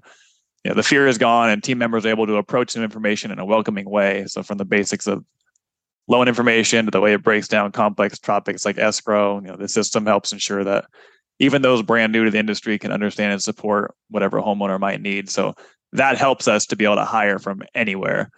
you 0.63 0.69
know, 0.69 0.75
the 0.75 0.83
fear 0.83 1.07
is 1.07 1.17
gone 1.17 1.49
and 1.49 1.63
team 1.63 1.77
members 1.77 2.05
are 2.05 2.09
able 2.09 2.27
to 2.27 2.35
approach 2.35 2.71
some 2.71 2.83
information 2.83 3.31
in 3.31 3.39
a 3.39 3.45
welcoming 3.45 3.89
way. 3.89 4.25
So 4.27 4.43
from 4.43 4.57
the 4.57 4.65
basics 4.65 5.07
of 5.07 5.23
loan 6.07 6.27
information 6.27 6.85
to 6.85 6.91
the 6.91 6.99
way 6.99 7.13
it 7.13 7.23
breaks 7.23 7.47
down 7.47 7.71
complex 7.71 8.17
topics 8.17 8.65
like 8.65 8.77
escrow, 8.77 9.39
you 9.41 9.47
know, 9.47 9.55
the 9.55 9.67
system 9.67 10.05
helps 10.05 10.33
ensure 10.33 10.63
that 10.63 10.85
even 11.37 11.61
those 11.61 11.81
brand 11.81 12.11
new 12.11 12.25
to 12.25 12.31
the 12.31 12.39
industry 12.39 12.77
can 12.77 12.91
understand 12.91 13.31
and 13.31 13.41
support 13.41 13.95
whatever 14.09 14.41
homeowner 14.41 14.79
might 14.79 15.01
need. 15.01 15.29
So 15.29 15.53
that 15.93 16.17
helps 16.17 16.47
us 16.47 16.65
to 16.67 16.75
be 16.75 16.85
able 16.85 16.95
to 16.95 17.05
hire 17.05 17.39
from 17.39 17.61
anywhere. 17.73 18.29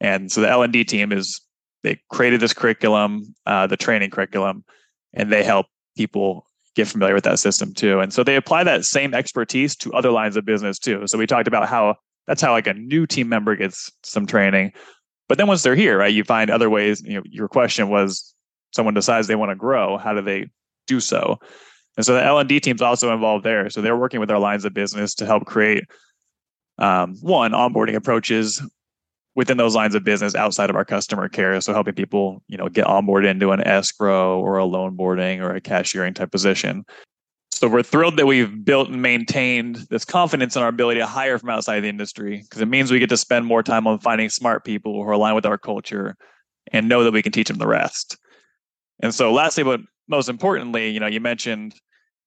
And 0.00 0.30
so 0.30 0.40
the 0.40 0.48
L 0.48 0.62
and 0.62 0.72
D 0.72 0.84
team 0.84 1.12
is 1.12 1.40
they 1.82 2.00
created 2.10 2.40
this 2.40 2.52
curriculum, 2.52 3.34
uh, 3.46 3.66
the 3.66 3.76
training 3.76 4.10
curriculum, 4.10 4.64
and 5.12 5.32
they 5.32 5.42
help 5.42 5.66
people 5.96 6.46
get 6.76 6.88
familiar 6.88 7.14
with 7.14 7.24
that 7.24 7.38
system 7.38 7.74
too. 7.74 8.00
And 8.00 8.12
so 8.12 8.22
they 8.22 8.36
apply 8.36 8.64
that 8.64 8.84
same 8.84 9.14
expertise 9.14 9.74
to 9.76 9.92
other 9.92 10.10
lines 10.10 10.36
of 10.36 10.44
business 10.44 10.78
too. 10.78 11.06
So 11.06 11.18
we 11.18 11.26
talked 11.26 11.48
about 11.48 11.68
how 11.68 11.96
that's 12.26 12.40
how 12.42 12.52
like 12.52 12.66
a 12.66 12.74
new 12.74 13.06
team 13.06 13.28
member 13.28 13.56
gets 13.56 13.90
some 14.02 14.26
training. 14.26 14.72
But 15.28 15.38
then 15.38 15.46
once 15.46 15.62
they're 15.62 15.74
here, 15.74 15.98
right, 15.98 16.12
you 16.12 16.24
find 16.24 16.50
other 16.50 16.70
ways. 16.70 17.02
You 17.02 17.14
know, 17.14 17.22
your 17.24 17.48
question 17.48 17.88
was 17.88 18.34
someone 18.72 18.94
decides 18.94 19.26
they 19.26 19.36
want 19.36 19.50
to 19.50 19.56
grow. 19.56 19.98
How 19.98 20.14
do 20.14 20.22
they 20.22 20.48
do 20.86 21.00
so? 21.00 21.38
And 21.96 22.06
so 22.06 22.14
the 22.14 22.24
L 22.24 22.38
and 22.38 22.48
D 22.48 22.60
team's 22.60 22.82
also 22.82 23.12
involved 23.12 23.44
there. 23.44 23.68
So 23.68 23.80
they're 23.80 23.96
working 23.96 24.20
with 24.20 24.30
our 24.30 24.38
lines 24.38 24.64
of 24.64 24.72
business 24.72 25.14
to 25.16 25.26
help 25.26 25.44
create 25.46 25.84
um, 26.80 27.16
one 27.20 27.52
onboarding 27.52 27.94
approaches 27.94 28.62
within 29.36 29.56
those 29.56 29.74
lines 29.74 29.94
of 29.94 30.02
business 30.02 30.34
outside 30.34 30.70
of 30.70 30.76
our 30.76 30.84
customer 30.84 31.28
care. 31.28 31.60
So 31.60 31.72
helping 31.72 31.94
people 31.94 32.42
you 32.48 32.56
know 32.56 32.68
get 32.68 32.86
onboarded 32.86 33.30
into 33.30 33.52
an 33.52 33.66
escrow 33.66 34.40
or 34.40 34.58
a 34.58 34.64
loan 34.64 34.96
boarding 34.96 35.40
or 35.40 35.54
a 35.54 35.60
cashiering 35.60 36.14
type 36.14 36.30
position. 36.30 36.84
So 37.52 37.68
we're 37.68 37.82
thrilled 37.82 38.16
that 38.16 38.26
we've 38.26 38.64
built 38.64 38.88
and 38.88 39.02
maintained 39.02 39.86
this 39.90 40.04
confidence 40.04 40.56
in 40.56 40.62
our 40.62 40.68
ability 40.68 41.00
to 41.00 41.06
hire 41.06 41.38
from 41.38 41.50
outside 41.50 41.80
the 41.80 41.88
industry 41.88 42.38
because 42.42 42.62
it 42.62 42.68
means 42.68 42.90
we 42.90 42.98
get 42.98 43.10
to 43.10 43.18
spend 43.18 43.44
more 43.44 43.62
time 43.62 43.86
on 43.86 43.98
finding 43.98 44.30
smart 44.30 44.64
people 44.64 44.94
who 44.94 45.02
are 45.02 45.12
aligned 45.12 45.36
with 45.36 45.44
our 45.44 45.58
culture 45.58 46.16
and 46.72 46.88
know 46.88 47.04
that 47.04 47.12
we 47.12 47.22
can 47.22 47.32
teach 47.32 47.48
them 47.48 47.58
the 47.58 47.66
rest. 47.66 48.16
And 49.02 49.14
so 49.14 49.32
lastly 49.32 49.64
but 49.64 49.80
most 50.08 50.28
importantly 50.28 50.90
you 50.90 51.00
know 51.00 51.06
you 51.06 51.20
mentioned 51.20 51.74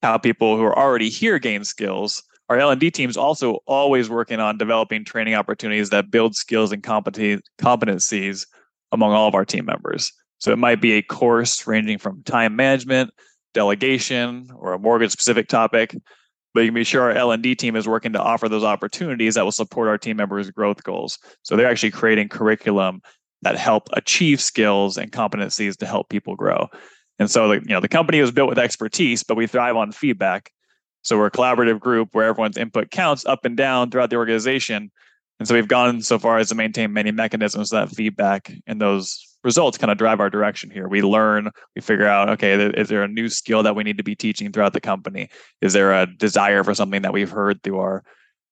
how 0.04 0.18
people 0.18 0.58
who 0.58 0.64
are 0.64 0.78
already 0.78 1.10
here 1.10 1.40
gain 1.40 1.64
skills 1.64 2.22
our 2.50 2.60
L&D 2.60 2.92
team's 2.92 3.18
also 3.18 3.60
always 3.66 4.10
working 4.10 4.40
on 4.40 4.58
developing 4.58 5.06
training 5.06 5.36
opportunities 5.36 5.90
that 5.92 6.12
build 6.12 6.36
skills 6.36 6.72
and 6.72 6.84
competencies 6.84 8.46
among 8.92 9.14
all 9.14 9.28
of 9.28 9.36
our 9.36 9.46
team 9.46 9.66
members. 9.66 10.12
So 10.40 10.52
it 10.52 10.58
might 10.58 10.82
be 10.82 10.94
a 10.94 11.02
course 11.02 11.66
ranging 11.66 11.98
from 11.98 12.22
time 12.24 12.56
management, 12.56 13.12
delegation, 13.54 14.50
or 14.56 14.74
a 14.74 14.80
mortgage 14.80 15.12
specific 15.12 15.48
topic. 15.48 15.96
but 16.54 16.62
you 16.62 16.68
can 16.68 16.76
be 16.76 16.84
sure 16.84 17.02
our 17.02 17.12
L&D 17.12 17.56
team 17.56 17.76
is 17.76 17.88
working 17.88 18.14
to 18.14 18.22
offer 18.22 18.48
those 18.48 18.64
opportunities 18.64 19.36
that 19.36 19.44
will 19.44 19.52
support 19.52 19.88
our 19.88 19.98
team 19.98 20.18
members' 20.18 20.52
growth 20.52 20.84
goals. 20.84 21.18
So 21.42 21.56
they're 21.56 21.70
actually 21.70 21.92
creating 21.92 22.30
curriculum 22.30 23.02
that 23.42 23.58
help 23.58 23.90
achieve 23.94 24.40
skills 24.40 24.98
and 24.98 25.12
competencies 25.12 25.78
to 25.78 25.86
help 25.86 26.10
people 26.10 26.36
grow. 26.36 26.68
And 27.20 27.30
so, 27.30 27.48
the, 27.48 27.56
you 27.56 27.74
know, 27.74 27.80
the 27.80 27.88
company 27.88 28.22
was 28.22 28.32
built 28.32 28.50
with 28.50 28.60
expertise, 28.60 29.24
but 29.24 29.36
we 29.36 29.48
thrive 29.48 29.76
on 29.76 29.92
feedback. 29.92 30.52
So 31.04 31.18
we're 31.18 31.28
a 31.28 31.32
collaborative 31.32 31.80
group 31.80 32.10
where 32.14 32.28
everyone's 32.28 32.58
input 32.58 32.90
counts 32.90 33.26
up 33.26 33.46
and 33.46 33.56
down 33.56 33.92
throughout 33.92 34.10
the 34.10 34.16
organization. 34.16 34.92
And 35.40 35.48
so 35.48 35.56
we've 35.56 35.68
gone 35.68 36.02
so 36.02 36.18
far 36.18 36.38
as 36.38 36.50
to 36.50 36.56
maintain 36.56 36.94
many 36.94 37.12
mechanisms 37.12 37.70
that 37.70 37.90
feedback 37.90 38.52
and 38.66 38.80
those 38.80 39.20
results 39.44 39.78
kind 39.78 39.92
of 39.92 39.98
drive 39.98 40.22
our 40.22 40.30
direction 40.30 40.70
here. 40.70 40.88
We 40.88 41.02
learn, 41.02 41.50
we 41.76 41.82
figure 41.82 42.08
out, 42.08 42.30
okay, 42.30 42.54
is 42.54 42.88
there 42.88 43.04
a 43.04 43.08
new 43.08 43.28
skill 43.28 43.64
that 43.64 43.76
we 43.76 43.84
need 43.84 43.98
to 43.98 44.04
be 44.04 44.16
teaching 44.16 44.52
throughout 44.52 44.74
the 44.74 44.80
company? 44.80 45.30
Is 45.62 45.74
there 45.74 45.92
a 45.92 46.08
desire 46.08 46.64
for 46.64 46.74
something 46.74 47.02
that 47.02 47.14
we've 47.14 47.30
heard 47.30 47.62
through 47.62 47.80
our, 47.80 48.04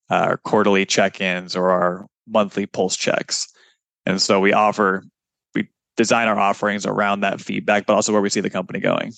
uh, 0.10 0.16
our 0.16 0.38
quarterly 0.38 0.86
check-ins 0.86 1.56
or 1.56 1.72
our 1.72 2.08
monthly 2.28 2.66
pulse 2.66 2.98
checks? 2.98 3.48
And 4.06 4.22
so 4.22 4.42
we 4.42 4.52
offer, 4.52 5.04
we 5.56 5.70
design 5.96 6.28
our 6.28 6.40
offerings 6.40 6.86
around 6.86 7.22
that 7.22 7.40
feedback, 7.40 7.86
but 7.86 7.94
also 7.94 8.12
where 8.12 8.22
we 8.22 8.30
see 8.30 8.42
the 8.42 8.50
company 8.50 8.80
going. 8.80 9.14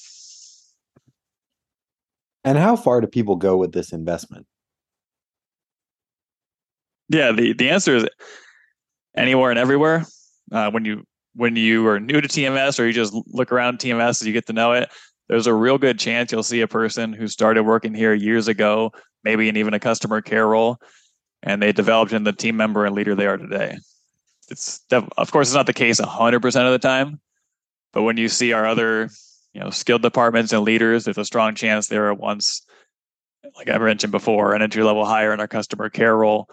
And 2.44 2.58
how 2.58 2.76
far 2.76 3.02
do 3.02 3.08
people 3.08 3.36
go 3.36 3.56
with 3.56 3.72
this 3.72 3.94
investment? 3.94 4.46
Yeah, 7.10 7.32
the, 7.32 7.54
the 7.54 7.70
answer 7.70 7.96
is 7.96 8.08
anywhere 9.16 9.50
and 9.52 9.60
everywhere. 9.60 10.06
Uh, 10.52 10.72
when 10.72 10.86
you 10.86 11.04
when 11.36 11.56
you 11.56 11.88
are 11.88 12.00
new 12.00 12.22
to 12.22 12.28
TMS 12.28 12.80
or 12.80 12.86
you 12.86 12.94
just 12.94 13.14
look 13.28 13.52
around 13.52 13.80
TMS 13.80 14.22
as 14.22 14.28
you 14.28 14.34
get 14.34 14.46
to 14.48 14.54
know 14.54 14.74
it, 14.74 14.90
there's 15.28 15.48
a 15.48 15.54
real 15.54 15.78
good 15.78 15.98
chance 16.00 16.32
you'll 16.32 16.44
see 16.44 16.62
a 16.62 16.68
person 16.68 17.14
who 17.14 17.28
started 17.28 17.64
working 17.64 17.94
here 17.94 18.14
years 18.14 18.48
ago, 18.48 18.92
maybe 19.24 19.50
in 19.50 19.58
even 19.58 19.74
a 19.74 19.80
customer 19.80 20.22
care 20.22 20.48
role, 20.48 20.78
and 21.42 21.62
they 21.62 21.72
developed 21.72 22.14
into 22.14 22.32
the 22.32 22.38
team 22.38 22.58
member 22.58 22.86
and 22.86 22.96
leader 22.96 23.16
they 23.16 23.26
are 23.26 23.38
today. 23.38 23.78
It's 24.50 24.82
of 24.92 25.32
course 25.32 25.48
it's 25.48 25.56
not 25.56 25.66
the 25.66 25.74
case 25.74 26.00
100% 26.00 26.46
of 26.66 26.72
the 26.72 26.80
time, 26.80 27.20
but 27.94 28.04
when 28.04 28.18
you 28.18 28.28
see 28.28 28.54
our 28.54 28.66
other, 28.66 29.10
you 29.54 29.62
know, 29.62 29.70
skilled 29.70 30.02
departments 30.02 30.52
and 30.52 30.64
leaders, 30.64 31.06
there's 31.06 31.18
a 31.18 31.26
strong 31.26 31.56
chance 31.56 31.88
they 31.88 32.00
were 32.00 32.14
once, 32.14 32.66
like 33.56 33.70
I 33.70 33.78
mentioned 33.78 34.12
before, 34.12 34.54
an 34.54 34.62
entry 34.62 34.84
level 34.84 35.06
hire 35.06 35.34
in 35.34 35.40
our 35.40 35.48
customer 35.48 35.90
care 35.90 36.16
role, 36.16 36.50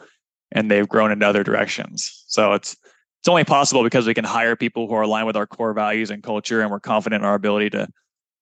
and 0.53 0.71
they've 0.71 0.89
grown 0.89 1.13
into 1.13 1.27
other 1.27 1.43
directions. 1.43 2.25
So 2.27 2.53
it's 2.53 2.77
it's 3.21 3.29
only 3.29 3.45
possible 3.45 3.83
because 3.83 4.07
we 4.07 4.15
can 4.15 4.25
hire 4.25 4.57
people 4.57 4.89
who 4.89 4.95
are 4.95 5.03
aligned 5.03 5.27
with 5.27 5.37
our 5.37 5.47
core 5.47 5.75
values 5.75 6.11
and 6.11 6.23
culture, 6.23 6.61
and 6.63 6.71
we're 6.71 6.81
confident 6.81 7.23
in 7.23 7.29
our 7.29 7.35
ability 7.35 7.71
to 7.71 7.89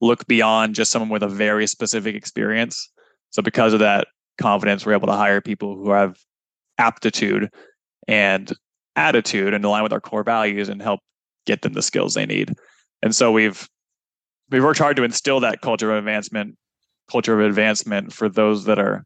look 0.01 0.27
beyond 0.27 0.75
just 0.75 0.93
someone 0.93 1.11
with 1.11 1.23
a 1.23 1.29
very 1.29 1.67
specific 1.67 2.15
experience. 2.15 2.89
So, 3.31 3.43
because 3.43 3.73
of 3.73 3.81
that 3.81 4.09
confidence, 4.41 4.87
we're 4.87 4.95
able 4.95 5.09
to 5.09 5.15
hire 5.15 5.41
people 5.41 5.77
who 5.77 5.91
have 5.91 6.17
aptitude 6.79 7.51
and 8.07 8.53
attitude 8.97 9.55
and 9.55 9.65
align 9.65 9.83
with 9.83 9.93
our 9.93 10.01
core 10.01 10.25
values 10.25 10.69
and 10.69 10.81
help 10.81 11.01
get 11.47 11.63
them 11.63 11.73
the 11.73 11.83
skills 11.83 12.15
they 12.15 12.27
need. 12.27 12.55
And 13.03 13.15
so 13.15 13.31
we've 13.31 13.69
we've 14.51 14.65
worked 14.65 14.79
hard 14.79 14.97
to 14.97 15.05
instill 15.05 15.41
that 15.41 15.61
culture 15.61 15.91
of 15.91 15.99
advancement, 15.99 16.57
culture 17.11 17.39
of 17.39 17.47
advancement 17.47 18.13
for 18.13 18.29
those 18.29 18.65
that 18.65 18.79
are 18.79 19.05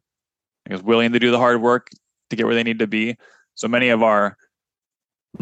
I 0.65 0.71
guess, 0.71 0.81
willing 0.81 1.11
to 1.13 1.19
do 1.19 1.31
the 1.31 1.37
hard 1.37 1.61
work 1.61 1.89
to 2.29 2.35
get 2.35 2.45
where 2.45 2.55
they 2.55 2.63
need 2.63 2.79
to 2.79 2.87
be. 2.87 3.17
So 3.55 3.67
many 3.67 3.89
of 3.89 4.01
our 4.01 4.37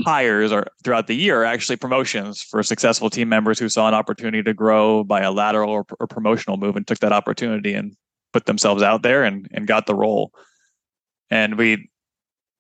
hires 0.06 0.52
are 0.52 0.68
throughout 0.84 1.08
the 1.08 1.16
year 1.16 1.42
are 1.42 1.46
actually 1.46 1.76
promotions 1.76 2.42
for 2.42 2.64
successful 2.64 3.10
team 3.10 3.30
members 3.30 3.60
who 3.60 3.70
saw 3.70 3.88
an 3.88 3.94
opportunity 3.94 4.42
to 4.42 4.54
grow 4.54 5.04
by 5.04 5.22
a 5.22 5.32
lateral 5.32 5.70
or, 5.70 5.86
or 6.00 6.08
promotional 6.08 6.58
move 6.58 6.76
and 6.76 6.88
took 6.88 7.00
that 7.00 7.12
opportunity 7.12 7.74
and 7.74 7.96
put 8.34 8.46
themselves 8.46 8.82
out 8.82 9.04
there 9.04 9.24
and, 9.24 9.48
and 9.52 9.68
got 9.68 9.86
the 9.86 9.96
role. 9.96 10.32
And 11.30 11.58
we 11.58 11.90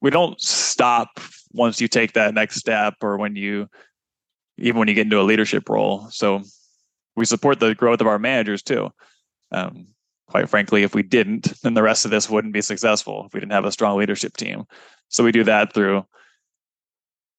we 0.01 0.09
don't 0.09 0.39
stop 0.41 1.19
once 1.51 1.79
you 1.79 1.87
take 1.87 2.13
that 2.13 2.33
next 2.33 2.55
step 2.55 2.95
or 3.01 3.17
when 3.17 3.35
you 3.35 3.67
even 4.57 4.79
when 4.79 4.87
you 4.87 4.93
get 4.93 5.05
into 5.05 5.21
a 5.21 5.23
leadership 5.23 5.69
role. 5.69 6.07
So 6.09 6.41
we 7.21 7.25
support 7.25 7.59
the 7.59 7.75
growth 7.75 8.01
of 8.01 8.07
our 8.07 8.17
managers 8.17 8.63
too. 8.63 8.91
Um, 9.51 9.87
quite 10.27 10.49
frankly, 10.49 10.81
if 10.81 10.95
we 10.95 11.03
didn't, 11.03 11.53
then 11.61 11.75
the 11.75 11.83
rest 11.83 12.03
of 12.03 12.09
this 12.09 12.27
wouldn't 12.27 12.53
be 12.53 12.61
successful 12.61 13.25
if 13.27 13.33
we 13.33 13.39
didn't 13.39 13.51
have 13.51 13.65
a 13.65 13.71
strong 13.71 13.99
leadership 13.99 14.35
team. 14.35 14.65
So 15.09 15.23
we 15.23 15.31
do 15.31 15.43
that 15.43 15.71
through 15.71 16.05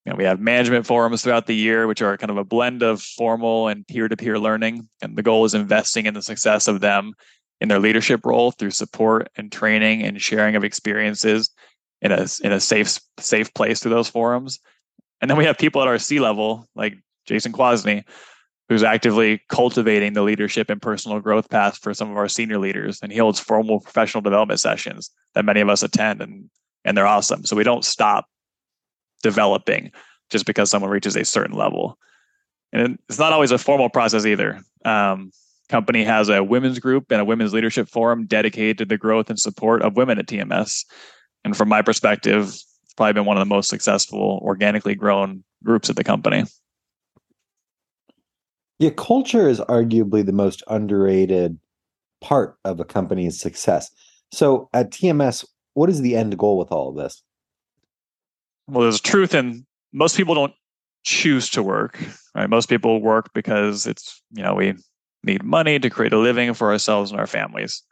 you 0.04 0.10
know, 0.10 0.16
we 0.16 0.24
have 0.24 0.40
management 0.40 0.86
forums 0.86 1.22
throughout 1.22 1.46
the 1.46 1.54
year, 1.54 1.86
which 1.86 2.02
are 2.02 2.16
kind 2.16 2.30
of 2.30 2.36
a 2.36 2.44
blend 2.44 2.82
of 2.82 3.02
formal 3.02 3.68
and 3.68 3.86
peer-to-peer 3.86 4.38
learning. 4.38 4.88
And 5.00 5.16
the 5.16 5.22
goal 5.22 5.44
is 5.44 5.54
investing 5.54 6.06
in 6.06 6.14
the 6.14 6.22
success 6.22 6.66
of 6.66 6.80
them 6.80 7.14
in 7.60 7.68
their 7.68 7.78
leadership 7.78 8.24
role 8.24 8.50
through 8.50 8.72
support 8.72 9.28
and 9.36 9.50
training 9.50 10.02
and 10.02 10.20
sharing 10.20 10.56
of 10.56 10.64
experiences 10.64 11.50
in 12.00 12.10
a 12.10 12.26
in 12.42 12.50
a 12.50 12.58
safe 12.58 12.98
safe 13.18 13.54
place 13.54 13.80
through 13.80 13.92
those 13.92 14.08
forums. 14.08 14.58
And 15.20 15.30
then 15.30 15.38
we 15.38 15.44
have 15.44 15.56
people 15.56 15.80
at 15.80 15.88
our 15.88 15.98
C 15.98 16.18
level, 16.18 16.68
like 16.74 16.98
Jason 17.26 17.52
Quasney, 17.52 18.04
who's 18.72 18.82
actively 18.82 19.38
cultivating 19.48 20.14
the 20.14 20.22
leadership 20.22 20.70
and 20.70 20.80
personal 20.80 21.20
growth 21.20 21.50
path 21.50 21.76
for 21.76 21.92
some 21.92 22.10
of 22.10 22.16
our 22.16 22.26
senior 22.28 22.58
leaders. 22.58 22.98
And 23.02 23.12
he 23.12 23.18
holds 23.18 23.38
formal 23.38 23.80
professional 23.80 24.22
development 24.22 24.60
sessions 24.60 25.10
that 25.34 25.44
many 25.44 25.60
of 25.60 25.68
us 25.68 25.82
attend 25.82 26.22
and 26.22 26.48
and 26.84 26.96
they're 26.96 27.06
awesome. 27.06 27.44
So 27.44 27.54
we 27.54 27.64
don't 27.64 27.84
stop 27.84 28.26
developing 29.22 29.92
just 30.30 30.46
because 30.46 30.70
someone 30.70 30.90
reaches 30.90 31.14
a 31.16 31.24
certain 31.24 31.54
level. 31.54 31.98
And 32.72 32.98
it's 33.08 33.18
not 33.18 33.32
always 33.32 33.50
a 33.50 33.58
formal 33.58 33.90
process 33.90 34.24
either. 34.24 34.60
Um, 34.84 35.30
company 35.68 36.02
has 36.02 36.30
a 36.30 36.42
women's 36.42 36.78
group 36.78 37.12
and 37.12 37.20
a 37.20 37.24
women's 37.24 37.52
leadership 37.52 37.88
forum 37.88 38.24
dedicated 38.24 38.78
to 38.78 38.84
the 38.86 38.96
growth 38.96 39.28
and 39.28 39.38
support 39.38 39.82
of 39.82 39.96
women 39.96 40.18
at 40.18 40.26
TMS. 40.26 40.86
And 41.44 41.56
from 41.56 41.68
my 41.68 41.82
perspective, 41.82 42.46
it's 42.46 42.94
probably 42.96 43.12
been 43.12 43.26
one 43.26 43.36
of 43.36 43.42
the 43.42 43.54
most 43.54 43.68
successful 43.68 44.40
organically 44.42 44.94
grown 44.94 45.44
groups 45.62 45.88
at 45.88 45.96
the 45.96 46.04
company. 46.04 46.44
Yeah, 48.82 48.90
culture 48.90 49.48
is 49.48 49.60
arguably 49.60 50.26
the 50.26 50.32
most 50.32 50.60
underrated 50.66 51.56
part 52.20 52.56
of 52.64 52.80
a 52.80 52.84
company's 52.84 53.38
success. 53.38 53.88
So 54.32 54.68
at 54.72 54.90
TMS, 54.90 55.44
what 55.74 55.88
is 55.88 56.00
the 56.00 56.16
end 56.16 56.36
goal 56.36 56.58
with 56.58 56.72
all 56.72 56.88
of 56.88 56.96
this? 56.96 57.22
well, 58.66 58.82
there's 58.82 59.00
truth 59.00 59.34
in 59.34 59.64
most 59.92 60.16
people 60.16 60.34
don't 60.34 60.54
choose 61.04 61.48
to 61.50 61.62
work, 61.62 61.96
right? 62.34 62.50
Most 62.50 62.68
people 62.68 63.00
work 63.00 63.30
because 63.34 63.86
it's, 63.86 64.20
you 64.32 64.42
know, 64.42 64.54
we 64.54 64.74
need 65.22 65.44
money 65.44 65.78
to 65.78 65.88
create 65.88 66.12
a 66.12 66.18
living 66.18 66.52
for 66.52 66.72
ourselves 66.72 67.12
and 67.12 67.20
our 67.20 67.26
families. 67.28 67.84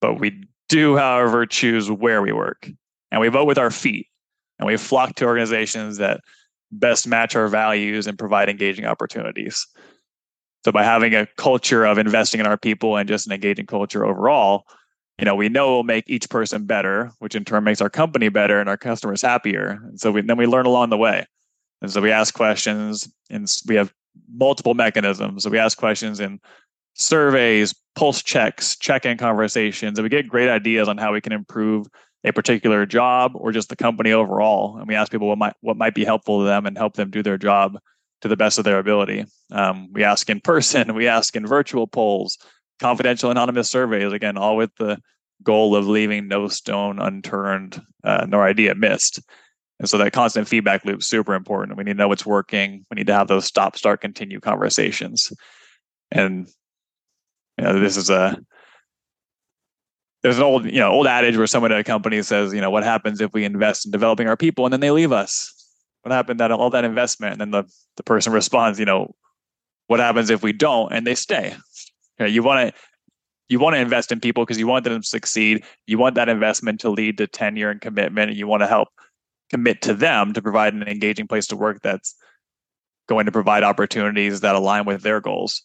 But 0.00 0.18
we 0.18 0.42
do, 0.68 0.96
however, 0.96 1.46
choose 1.46 1.92
where 1.92 2.22
we 2.22 2.32
work 2.32 2.68
and 3.12 3.20
we 3.20 3.28
vote 3.28 3.46
with 3.46 3.58
our 3.58 3.70
feet 3.70 4.08
and 4.58 4.66
we 4.66 4.76
flock 4.76 5.14
to 5.16 5.26
organizations 5.26 5.98
that 5.98 6.22
best 6.72 7.06
match 7.06 7.36
our 7.36 7.46
values 7.46 8.08
and 8.08 8.18
provide 8.18 8.48
engaging 8.48 8.84
opportunities. 8.84 9.64
So 10.64 10.72
by 10.72 10.84
having 10.84 11.14
a 11.14 11.26
culture 11.36 11.84
of 11.84 11.98
investing 11.98 12.40
in 12.40 12.46
our 12.46 12.56
people 12.56 12.96
and 12.96 13.08
just 13.08 13.26
an 13.26 13.32
engaging 13.32 13.66
culture 13.66 14.04
overall, 14.04 14.64
you 15.18 15.24
know, 15.24 15.34
we 15.34 15.48
know 15.48 15.72
we'll 15.72 15.82
make 15.82 16.04
each 16.08 16.28
person 16.30 16.64
better, 16.64 17.10
which 17.18 17.34
in 17.34 17.44
turn 17.44 17.64
makes 17.64 17.80
our 17.80 17.90
company 17.90 18.28
better 18.28 18.60
and 18.60 18.68
our 18.68 18.76
customers 18.76 19.22
happier. 19.22 19.80
And 19.84 20.00
so 20.00 20.12
we, 20.12 20.20
then 20.22 20.36
we 20.36 20.46
learn 20.46 20.66
along 20.66 20.90
the 20.90 20.96
way. 20.96 21.26
And 21.82 21.90
so 21.90 22.00
we 22.00 22.10
ask 22.10 22.34
questions 22.34 23.08
and 23.30 23.52
we 23.66 23.74
have 23.74 23.92
multiple 24.32 24.74
mechanisms. 24.74 25.42
So 25.42 25.50
we 25.50 25.58
ask 25.58 25.78
questions 25.78 26.20
in 26.20 26.40
surveys, 26.94 27.74
pulse 27.94 28.22
checks, 28.22 28.76
check-in 28.76 29.16
conversations, 29.16 29.98
and 29.98 30.04
we 30.04 30.08
get 30.08 30.28
great 30.28 30.48
ideas 30.48 30.88
on 30.88 30.98
how 30.98 31.12
we 31.12 31.20
can 31.20 31.32
improve 31.32 31.86
a 32.24 32.32
particular 32.32 32.84
job 32.84 33.32
or 33.34 33.52
just 33.52 33.68
the 33.68 33.76
company 33.76 34.12
overall. 34.12 34.76
And 34.76 34.88
we 34.88 34.96
ask 34.96 35.10
people 35.10 35.28
what 35.28 35.38
might 35.38 35.54
what 35.60 35.76
might 35.76 35.94
be 35.94 36.04
helpful 36.04 36.40
to 36.40 36.44
them 36.44 36.66
and 36.66 36.76
help 36.76 36.94
them 36.94 37.10
do 37.10 37.22
their 37.22 37.38
job 37.38 37.78
to 38.22 38.28
the 38.28 38.36
best 38.36 38.58
of 38.58 38.64
their 38.64 38.78
ability. 38.78 39.24
Um, 39.52 39.92
we 39.92 40.04
ask 40.04 40.28
in 40.28 40.40
person, 40.40 40.94
we 40.94 41.08
ask 41.08 41.36
in 41.36 41.46
virtual 41.46 41.86
polls, 41.86 42.38
confidential 42.80 43.30
anonymous 43.30 43.70
surveys 43.70 44.12
again 44.12 44.36
all 44.36 44.56
with 44.56 44.74
the 44.76 44.98
goal 45.42 45.76
of 45.76 45.86
leaving 45.86 46.28
no 46.28 46.48
stone 46.48 46.98
unturned 46.98 47.80
uh, 48.04 48.26
nor 48.28 48.44
idea 48.44 48.74
missed. 48.74 49.20
And 49.78 49.88
so 49.88 49.98
that 49.98 50.12
constant 50.12 50.48
feedback 50.48 50.84
loop 50.84 51.00
is 51.00 51.06
super 51.06 51.34
important. 51.34 51.76
We 51.76 51.84
need 51.84 51.92
to 51.92 51.98
know 51.98 52.08
what's 52.08 52.26
working. 52.26 52.84
We 52.90 52.96
need 52.96 53.06
to 53.06 53.14
have 53.14 53.28
those 53.28 53.44
stop 53.44 53.76
start 53.76 54.00
continue 54.00 54.40
conversations. 54.40 55.32
And 56.10 56.48
you 57.58 57.64
know 57.64 57.78
this 57.80 57.96
is 57.96 58.08
a 58.08 58.38
there's 60.22 60.38
an 60.38 60.44
old 60.44 60.64
you 60.64 60.80
know 60.80 60.90
old 60.90 61.06
adage 61.06 61.36
where 61.36 61.46
someone 61.46 61.72
at 61.72 61.80
a 61.80 61.84
company 61.84 62.22
says 62.22 62.54
you 62.54 62.60
know 62.60 62.70
what 62.70 62.84
happens 62.84 63.20
if 63.20 63.32
we 63.32 63.44
invest 63.44 63.84
in 63.84 63.92
developing 63.92 64.28
our 64.28 64.36
people 64.36 64.64
and 64.64 64.72
then 64.72 64.80
they 64.80 64.90
leave 64.90 65.12
us 65.12 65.57
what 66.08 66.14
happened 66.14 66.40
that 66.40 66.50
all 66.50 66.70
that 66.70 66.84
investment 66.84 67.32
and 67.32 67.40
then 67.40 67.50
the, 67.50 67.64
the 67.96 68.02
person 68.02 68.32
responds 68.32 68.78
you 68.78 68.84
know 68.84 69.14
what 69.86 70.00
happens 70.00 70.30
if 70.30 70.42
we 70.42 70.52
don't 70.52 70.92
and 70.92 71.06
they 71.06 71.14
stay 71.14 71.54
you 72.20 72.42
want 72.42 72.68
to 72.74 72.80
you 73.48 73.58
want 73.58 73.74
to 73.74 73.80
invest 73.80 74.12
in 74.12 74.20
people 74.20 74.44
because 74.44 74.58
you 74.58 74.66
want 74.66 74.84
them 74.84 75.00
to 75.00 75.06
succeed. 75.06 75.64
You 75.86 75.98
want 75.98 76.14
that 76.16 76.28
investment 76.28 76.80
to 76.80 76.90
lead 76.90 77.18
to 77.18 77.26
tenure 77.26 77.70
and 77.70 77.80
commitment, 77.80 78.30
and 78.30 78.38
you 78.38 78.46
want 78.46 78.62
to 78.62 78.66
help 78.66 78.88
commit 79.50 79.82
to 79.82 79.94
them 79.94 80.34
to 80.34 80.42
provide 80.42 80.74
an 80.74 80.82
engaging 80.82 81.26
place 81.26 81.46
to 81.48 81.56
work 81.56 81.80
that's 81.82 82.14
going 83.08 83.24
to 83.24 83.32
provide 83.32 83.62
opportunities 83.62 84.40
that 84.42 84.54
align 84.54 84.84
with 84.84 85.02
their 85.02 85.20
goals. 85.20 85.62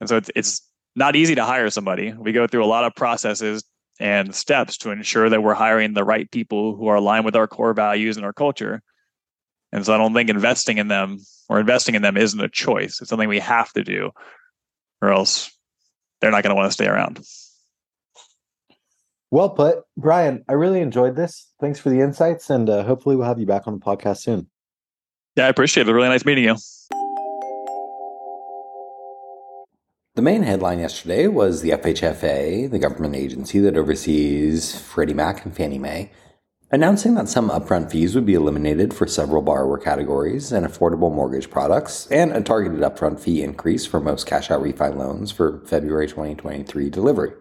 And 0.00 0.08
so 0.08 0.16
it's 0.16 0.30
it's 0.36 0.62
not 0.94 1.16
easy 1.16 1.34
to 1.34 1.44
hire 1.44 1.70
somebody. 1.70 2.12
We 2.12 2.32
go 2.32 2.46
through 2.46 2.64
a 2.64 2.66
lot 2.66 2.84
of 2.84 2.94
processes 2.94 3.64
and 3.98 4.34
steps 4.34 4.76
to 4.78 4.90
ensure 4.90 5.28
that 5.28 5.42
we're 5.42 5.54
hiring 5.54 5.94
the 5.94 6.04
right 6.04 6.30
people 6.30 6.76
who 6.76 6.86
are 6.86 6.96
aligned 6.96 7.24
with 7.24 7.36
our 7.36 7.48
core 7.48 7.74
values 7.74 8.16
and 8.16 8.24
our 8.24 8.32
culture. 8.32 8.80
And 9.74 9.84
so 9.84 9.92
I 9.92 9.98
don't 9.98 10.14
think 10.14 10.30
investing 10.30 10.78
in 10.78 10.86
them 10.86 11.18
or 11.48 11.58
investing 11.58 11.96
in 11.96 12.02
them 12.02 12.16
isn't 12.16 12.40
a 12.40 12.48
choice. 12.48 13.00
It's 13.00 13.10
something 13.10 13.28
we 13.28 13.40
have 13.40 13.72
to 13.72 13.82
do, 13.82 14.12
or 15.02 15.10
else 15.10 15.50
they're 16.20 16.30
not 16.30 16.44
going 16.44 16.52
to 16.52 16.54
want 16.54 16.68
to 16.68 16.72
stay 16.72 16.86
around. 16.86 17.20
Well 19.32 19.50
put, 19.50 19.82
Brian. 19.96 20.44
I 20.48 20.52
really 20.52 20.80
enjoyed 20.80 21.16
this. 21.16 21.50
Thanks 21.60 21.80
for 21.80 21.90
the 21.90 22.00
insights, 22.00 22.50
and 22.50 22.70
uh, 22.70 22.84
hopefully 22.84 23.16
we'll 23.16 23.26
have 23.26 23.40
you 23.40 23.46
back 23.46 23.66
on 23.66 23.74
the 23.74 23.84
podcast 23.84 24.18
soon. 24.18 24.48
Yeah, 25.34 25.46
I 25.46 25.48
appreciate 25.48 25.88
it. 25.88 25.92
Really 25.92 26.08
nice 26.08 26.24
meeting 26.24 26.44
you. 26.44 26.54
The 30.14 30.22
main 30.22 30.44
headline 30.44 30.78
yesterday 30.78 31.26
was 31.26 31.62
the 31.62 31.70
FHFA, 31.70 32.70
the 32.70 32.78
government 32.78 33.16
agency 33.16 33.58
that 33.58 33.76
oversees 33.76 34.78
Freddie 34.78 35.14
Mac 35.14 35.44
and 35.44 35.52
Fannie 35.52 35.80
Mae, 35.80 36.12
announcing 36.74 37.14
that 37.14 37.28
some 37.28 37.50
upfront 37.50 37.88
fees 37.88 38.16
would 38.16 38.26
be 38.26 38.34
eliminated 38.34 38.92
for 38.92 39.06
several 39.06 39.40
borrower 39.40 39.78
categories 39.78 40.50
and 40.50 40.66
affordable 40.66 41.14
mortgage 41.14 41.48
products, 41.48 42.08
and 42.08 42.32
a 42.32 42.40
targeted 42.40 42.80
upfront 42.80 43.20
fee 43.20 43.44
increase 43.44 43.86
for 43.86 44.00
most 44.00 44.26
cash 44.26 44.50
out 44.50 44.60
refi 44.60 44.92
loans 44.92 45.30
for 45.30 45.60
February 45.66 46.08
2023 46.08 46.90
delivery. 46.90 47.32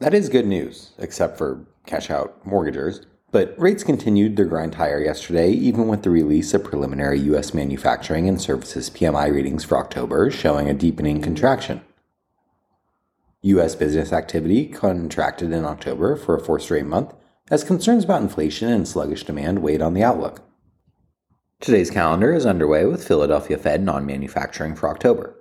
That 0.00 0.12
is 0.12 0.28
good 0.28 0.46
news, 0.46 0.90
except 0.98 1.38
for 1.38 1.64
cash 1.86 2.10
out 2.10 2.44
mortgagers. 2.44 3.06
But 3.30 3.58
rates 3.58 3.82
continued 3.82 4.36
their 4.36 4.44
grind 4.44 4.74
higher 4.74 5.02
yesterday, 5.02 5.50
even 5.50 5.88
with 5.88 6.02
the 6.02 6.10
release 6.10 6.52
of 6.52 6.62
preliminary 6.62 7.18
U.S. 7.20 7.54
manufacturing 7.54 8.28
and 8.28 8.38
services 8.38 8.90
PMI 8.90 9.32
readings 9.32 9.64
for 9.64 9.78
October 9.78 10.30
showing 10.30 10.68
a 10.68 10.74
deepening 10.74 11.22
contraction. 11.22 11.80
U.S. 13.40 13.74
business 13.74 14.12
activity 14.12 14.66
contracted 14.66 15.52
in 15.52 15.64
October 15.64 16.16
for 16.16 16.36
a 16.36 16.40
fourth 16.40 16.64
straight 16.64 16.84
month 16.84 17.14
as 17.50 17.62
concerns 17.62 18.04
about 18.04 18.22
inflation 18.22 18.70
and 18.70 18.88
sluggish 18.88 19.24
demand 19.24 19.60
weighed 19.60 19.82
on 19.82 19.94
the 19.94 20.02
outlook. 20.02 20.40
Today's 21.60 21.90
calendar 21.90 22.32
is 22.32 22.46
underway 22.46 22.84
with 22.86 23.06
Philadelphia 23.06 23.58
Fed 23.58 23.82
non 23.82 24.06
manufacturing 24.06 24.74
for 24.74 24.88
October. 24.88 25.36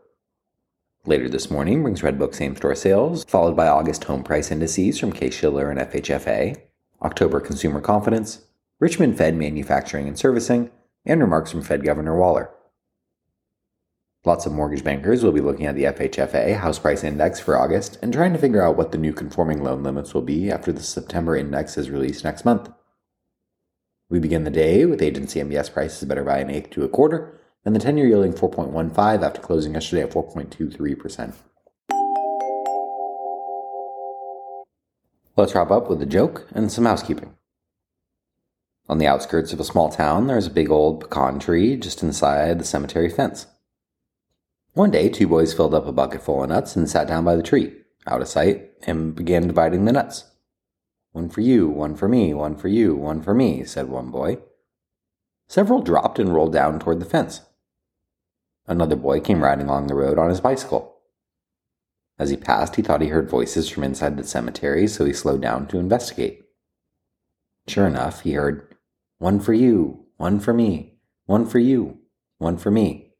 Later 1.05 1.27
this 1.27 1.51
morning 1.51 1.81
brings 1.81 2.01
Redbook 2.01 2.33
same 2.33 2.55
store 2.55 2.75
sales, 2.75 3.25
followed 3.25 3.55
by 3.55 3.67
August 3.67 4.05
home 4.05 4.23
price 4.23 4.51
indices 4.51 4.99
from 4.99 5.11
Case 5.11 5.33
Shiller 5.33 5.69
and 5.69 5.79
FHFA, 5.79 6.61
October 7.01 7.41
consumer 7.41 7.81
confidence, 7.81 8.43
Richmond 8.79 9.17
Fed 9.17 9.35
manufacturing 9.35 10.07
and 10.07 10.17
servicing, 10.17 10.71
and 11.05 11.19
remarks 11.19 11.51
from 11.51 11.61
Fed 11.61 11.83
Governor 11.83 12.17
Waller. 12.17 12.49
Lots 14.25 14.45
of 14.45 14.53
mortgage 14.53 14.85
bankers 14.85 15.21
will 15.21 15.33
be 15.33 15.41
looking 15.41 15.65
at 15.65 15.75
the 15.75 15.83
FHFA 15.83 16.57
house 16.57 16.79
price 16.79 17.03
index 17.03 17.41
for 17.41 17.57
August 17.57 17.99
and 18.01 18.13
trying 18.13 18.31
to 18.31 18.39
figure 18.39 18.61
out 18.61 18.77
what 18.77 18.93
the 18.93 18.97
new 18.97 19.11
conforming 19.11 19.61
loan 19.61 19.83
limits 19.83 20.13
will 20.13 20.21
be 20.21 20.49
after 20.49 20.71
the 20.71 20.81
September 20.81 21.35
index 21.35 21.77
is 21.77 21.89
released 21.89 22.23
next 22.23 22.45
month. 22.45 22.69
We 24.09 24.19
begin 24.19 24.45
the 24.45 24.49
day 24.49 24.85
with 24.85 25.01
agency 25.01 25.41
MBS 25.41 25.73
prices 25.73 26.07
better 26.07 26.23
by 26.23 26.37
an 26.37 26.49
eighth 26.49 26.69
to 26.71 26.85
a 26.85 26.87
quarter, 26.87 27.37
and 27.65 27.75
the 27.75 27.81
10 27.81 27.97
year 27.97 28.07
yielding 28.07 28.31
4.15 28.31 29.21
after 29.21 29.41
closing 29.41 29.73
yesterday 29.73 30.03
at 30.03 30.11
4.23%. 30.11 31.33
Let's 35.35 35.53
wrap 35.53 35.69
up 35.69 35.89
with 35.89 36.01
a 36.01 36.05
joke 36.05 36.47
and 36.53 36.71
some 36.71 36.85
housekeeping. 36.85 37.35
On 38.87 38.99
the 38.99 39.07
outskirts 39.07 39.51
of 39.51 39.59
a 39.59 39.65
small 39.65 39.89
town, 39.89 40.27
there's 40.27 40.47
a 40.47 40.51
big 40.51 40.69
old 40.69 41.01
pecan 41.01 41.39
tree 41.39 41.75
just 41.75 42.03
inside 42.03 42.59
the 42.59 42.65
cemetery 42.65 43.09
fence. 43.09 43.47
One 44.73 44.89
day, 44.89 45.07
two 45.07 45.27
boys 45.27 45.53
filled 45.53 45.75
up 45.75 45.85
a 45.85 45.91
bucket 45.91 46.23
full 46.23 46.41
of 46.41 46.49
nuts 46.49 46.75
and 46.75 46.89
sat 46.89 47.07
down 47.07 47.23
by 47.23 47.35
the 47.35 47.43
tree, 47.43 47.75
out 48.07 48.21
of 48.21 48.27
sight, 48.27 48.71
and 48.87 49.13
began 49.13 49.45
dividing 49.45 49.85
the 49.85 49.91
nuts. 49.91 50.25
One 51.11 51.29
for 51.29 51.41
you, 51.41 51.69
one 51.69 51.95
for 51.95 52.07
me, 52.07 52.33
one 52.33 52.55
for 52.55 52.69
you, 52.69 52.95
one 52.95 53.21
for 53.21 53.35
me, 53.35 53.63
said 53.65 53.87
one 53.87 54.09
boy. 54.09 54.39
Several 55.47 55.79
dropped 55.79 56.17
and 56.17 56.33
rolled 56.33 56.53
down 56.53 56.79
toward 56.79 56.99
the 56.99 57.05
fence. 57.05 57.41
Another 58.65 58.95
boy 58.95 59.19
came 59.19 59.43
riding 59.43 59.67
along 59.67 59.87
the 59.87 59.95
road 59.95 60.17
on 60.17 60.29
his 60.29 60.41
bicycle. 60.41 60.97
As 62.17 62.31
he 62.31 62.37
passed, 62.37 62.75
he 62.75 62.81
thought 62.81 63.01
he 63.01 63.09
heard 63.09 63.29
voices 63.29 63.69
from 63.69 63.83
inside 63.83 64.17
the 64.17 64.23
cemetery, 64.23 64.87
so 64.87 65.05
he 65.05 65.13
slowed 65.13 65.41
down 65.41 65.67
to 65.67 65.77
investigate. 65.77 66.45
Sure 67.67 67.85
enough, 67.85 68.21
he 68.21 68.33
heard, 68.33 68.75
One 69.19 69.39
for 69.39 69.53
you, 69.53 70.05
one 70.17 70.39
for 70.39 70.53
me, 70.53 70.95
one 71.25 71.45
for 71.45 71.59
you, 71.59 71.99
one 72.39 72.57
for 72.57 72.71
me. 72.71 73.12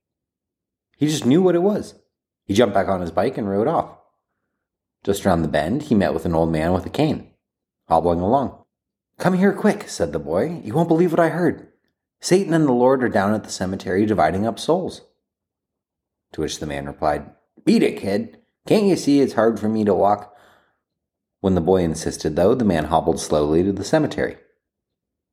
He 1.03 1.09
just 1.09 1.25
knew 1.25 1.41
what 1.41 1.55
it 1.55 1.61
was. 1.61 1.95
He 2.45 2.53
jumped 2.53 2.73
back 2.73 2.87
on 2.87 3.01
his 3.01 3.11
bike 3.11 3.37
and 3.37 3.49
rode 3.49 3.67
off. 3.67 3.97
Just 5.03 5.25
around 5.25 5.41
the 5.41 5.49
bend, 5.49 5.81
he 5.81 5.95
met 5.95 6.13
with 6.13 6.25
an 6.25 6.33
old 6.33 6.49
man 6.49 6.71
with 6.71 6.85
a 6.85 6.89
cane, 6.89 7.31
hobbling 7.89 8.21
along. 8.21 8.63
Come 9.17 9.33
here 9.33 9.51
quick, 9.51 9.89
said 9.89 10.13
the 10.13 10.19
boy. 10.19 10.61
You 10.63 10.73
won't 10.73 10.87
believe 10.87 11.11
what 11.11 11.19
I 11.19 11.27
heard. 11.27 11.67
Satan 12.21 12.53
and 12.53 12.65
the 12.65 12.71
Lord 12.71 13.03
are 13.03 13.09
down 13.09 13.33
at 13.33 13.43
the 13.43 13.49
cemetery 13.49 14.05
dividing 14.05 14.47
up 14.47 14.57
souls. 14.57 15.01
To 16.31 16.39
which 16.39 16.59
the 16.59 16.65
man 16.65 16.85
replied, 16.85 17.29
Beat 17.65 17.83
it, 17.83 17.99
kid. 17.99 18.37
Can't 18.65 18.85
you 18.85 18.95
see 18.95 19.19
it's 19.19 19.33
hard 19.33 19.59
for 19.59 19.67
me 19.67 19.83
to 19.83 19.93
walk? 19.93 20.33
When 21.41 21.55
the 21.55 21.59
boy 21.59 21.83
insisted, 21.83 22.37
though, 22.37 22.55
the 22.55 22.63
man 22.63 22.85
hobbled 22.85 23.19
slowly 23.19 23.61
to 23.63 23.73
the 23.73 23.83
cemetery. 23.83 24.37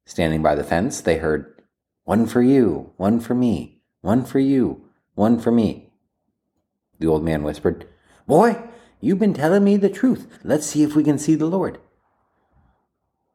Standing 0.05 0.43
by 0.43 0.57
the 0.57 0.65
fence, 0.65 1.01
they 1.01 1.19
heard, 1.19 1.63
One 2.03 2.27
for 2.27 2.43
you, 2.43 2.93
one 2.97 3.21
for 3.21 3.37
me, 3.37 3.83
one 4.01 4.25
for 4.25 4.41
you, 4.41 4.90
one 5.21 5.39
for 5.39 5.53
me. 5.53 5.93
The 6.99 7.07
old 7.07 7.23
man 7.23 7.43
whispered, 7.43 7.87
Boy, 8.27 8.57
you've 9.03 9.19
been 9.19 9.35
telling 9.35 9.63
me 9.63 9.77
the 9.77 9.91
truth. 9.91 10.39
Let's 10.43 10.67
see 10.67 10.83
if 10.83 10.97
we 10.97 11.05
can 11.05 11.19
see 11.19 11.35
the 11.35 11.45
Lord. 11.45 11.79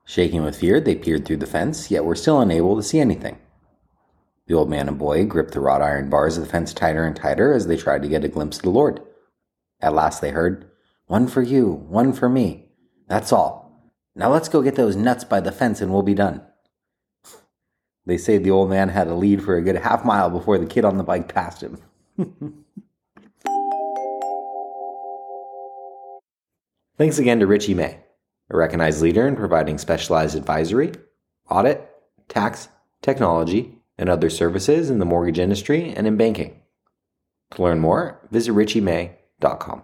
Shaking 0.04 0.44
with 0.44 0.58
fear, 0.58 0.82
they 0.82 0.96
peered 0.96 1.26
through 1.26 1.38
the 1.38 1.46
fence, 1.46 1.92
yet 1.92 2.04
were 2.04 2.16
still 2.16 2.42
unable 2.42 2.76
to 2.76 2.82
see 2.82 3.00
anything. 3.00 3.38
The 4.48 4.56
old 4.56 4.68
man 4.68 4.88
and 4.88 4.98
boy 4.98 5.26
gripped 5.28 5.54
the 5.54 5.60
wrought 5.60 5.84
iron 5.84 6.10
bars 6.10 6.38
of 6.38 6.44
the 6.44 6.50
fence 6.50 6.74
tighter 6.74 7.04
and 7.04 7.16
tighter 7.16 7.54
as 7.54 7.68
they 7.68 7.78
tried 7.78 8.02
to 8.02 8.10
get 8.10 8.24
a 8.24 8.30
glimpse 8.30 8.58
of 8.58 8.64
the 8.64 8.70
Lord. 8.72 9.02
At 9.80 9.94
last 9.94 10.22
they 10.22 10.32
heard, 10.32 10.70
One 11.06 11.28
for 11.28 11.44
you, 11.44 11.70
one 11.70 12.14
for 12.14 12.28
me. 12.28 12.70
That's 13.08 13.32
all. 13.32 13.92
Now 14.16 14.32
let's 14.32 14.50
go 14.50 14.64
get 14.64 14.76
those 14.76 14.96
nuts 14.96 15.24
by 15.24 15.40
the 15.40 15.52
fence 15.52 15.82
and 15.82 15.94
we'll 15.94 16.02
be 16.02 16.16
done. 16.16 16.42
They 18.06 18.18
say 18.18 18.38
the 18.38 18.52
old 18.52 18.70
man 18.70 18.90
had 18.90 19.08
a 19.08 19.16
lead 19.16 19.44
for 19.44 19.56
a 19.56 19.62
good 19.62 19.78
half 19.78 20.06
mile 20.06 20.30
before 20.30 20.58
the 20.58 20.66
kid 20.66 20.86
on 20.86 20.98
the 20.98 21.04
bike 21.04 21.34
passed 21.34 21.64
him. 21.64 21.80
Thanks 26.98 27.18
again 27.18 27.40
to 27.40 27.48
Richey 27.48 27.74
May, 27.74 28.00
a 28.50 28.58
recognized 28.58 29.02
leader 29.02 29.28
in 29.28 29.36
providing 29.36 29.78
specialized 29.78 30.36
advisory, 30.36 30.94
audit, 31.50 31.90
tax, 32.30 32.70
technology, 33.02 33.80
and 33.98 34.08
other 34.10 34.30
services 34.30 34.90
in 34.90 35.00
the 35.00 35.06
mortgage 35.06 35.40
industry 35.40 35.90
and 35.90 36.08
in 36.08 36.16
banking. 36.16 36.62
To 37.56 37.64
learn 37.64 37.80
more, 37.80 38.26
visit 38.32 38.54
richeymay.com 38.54 39.84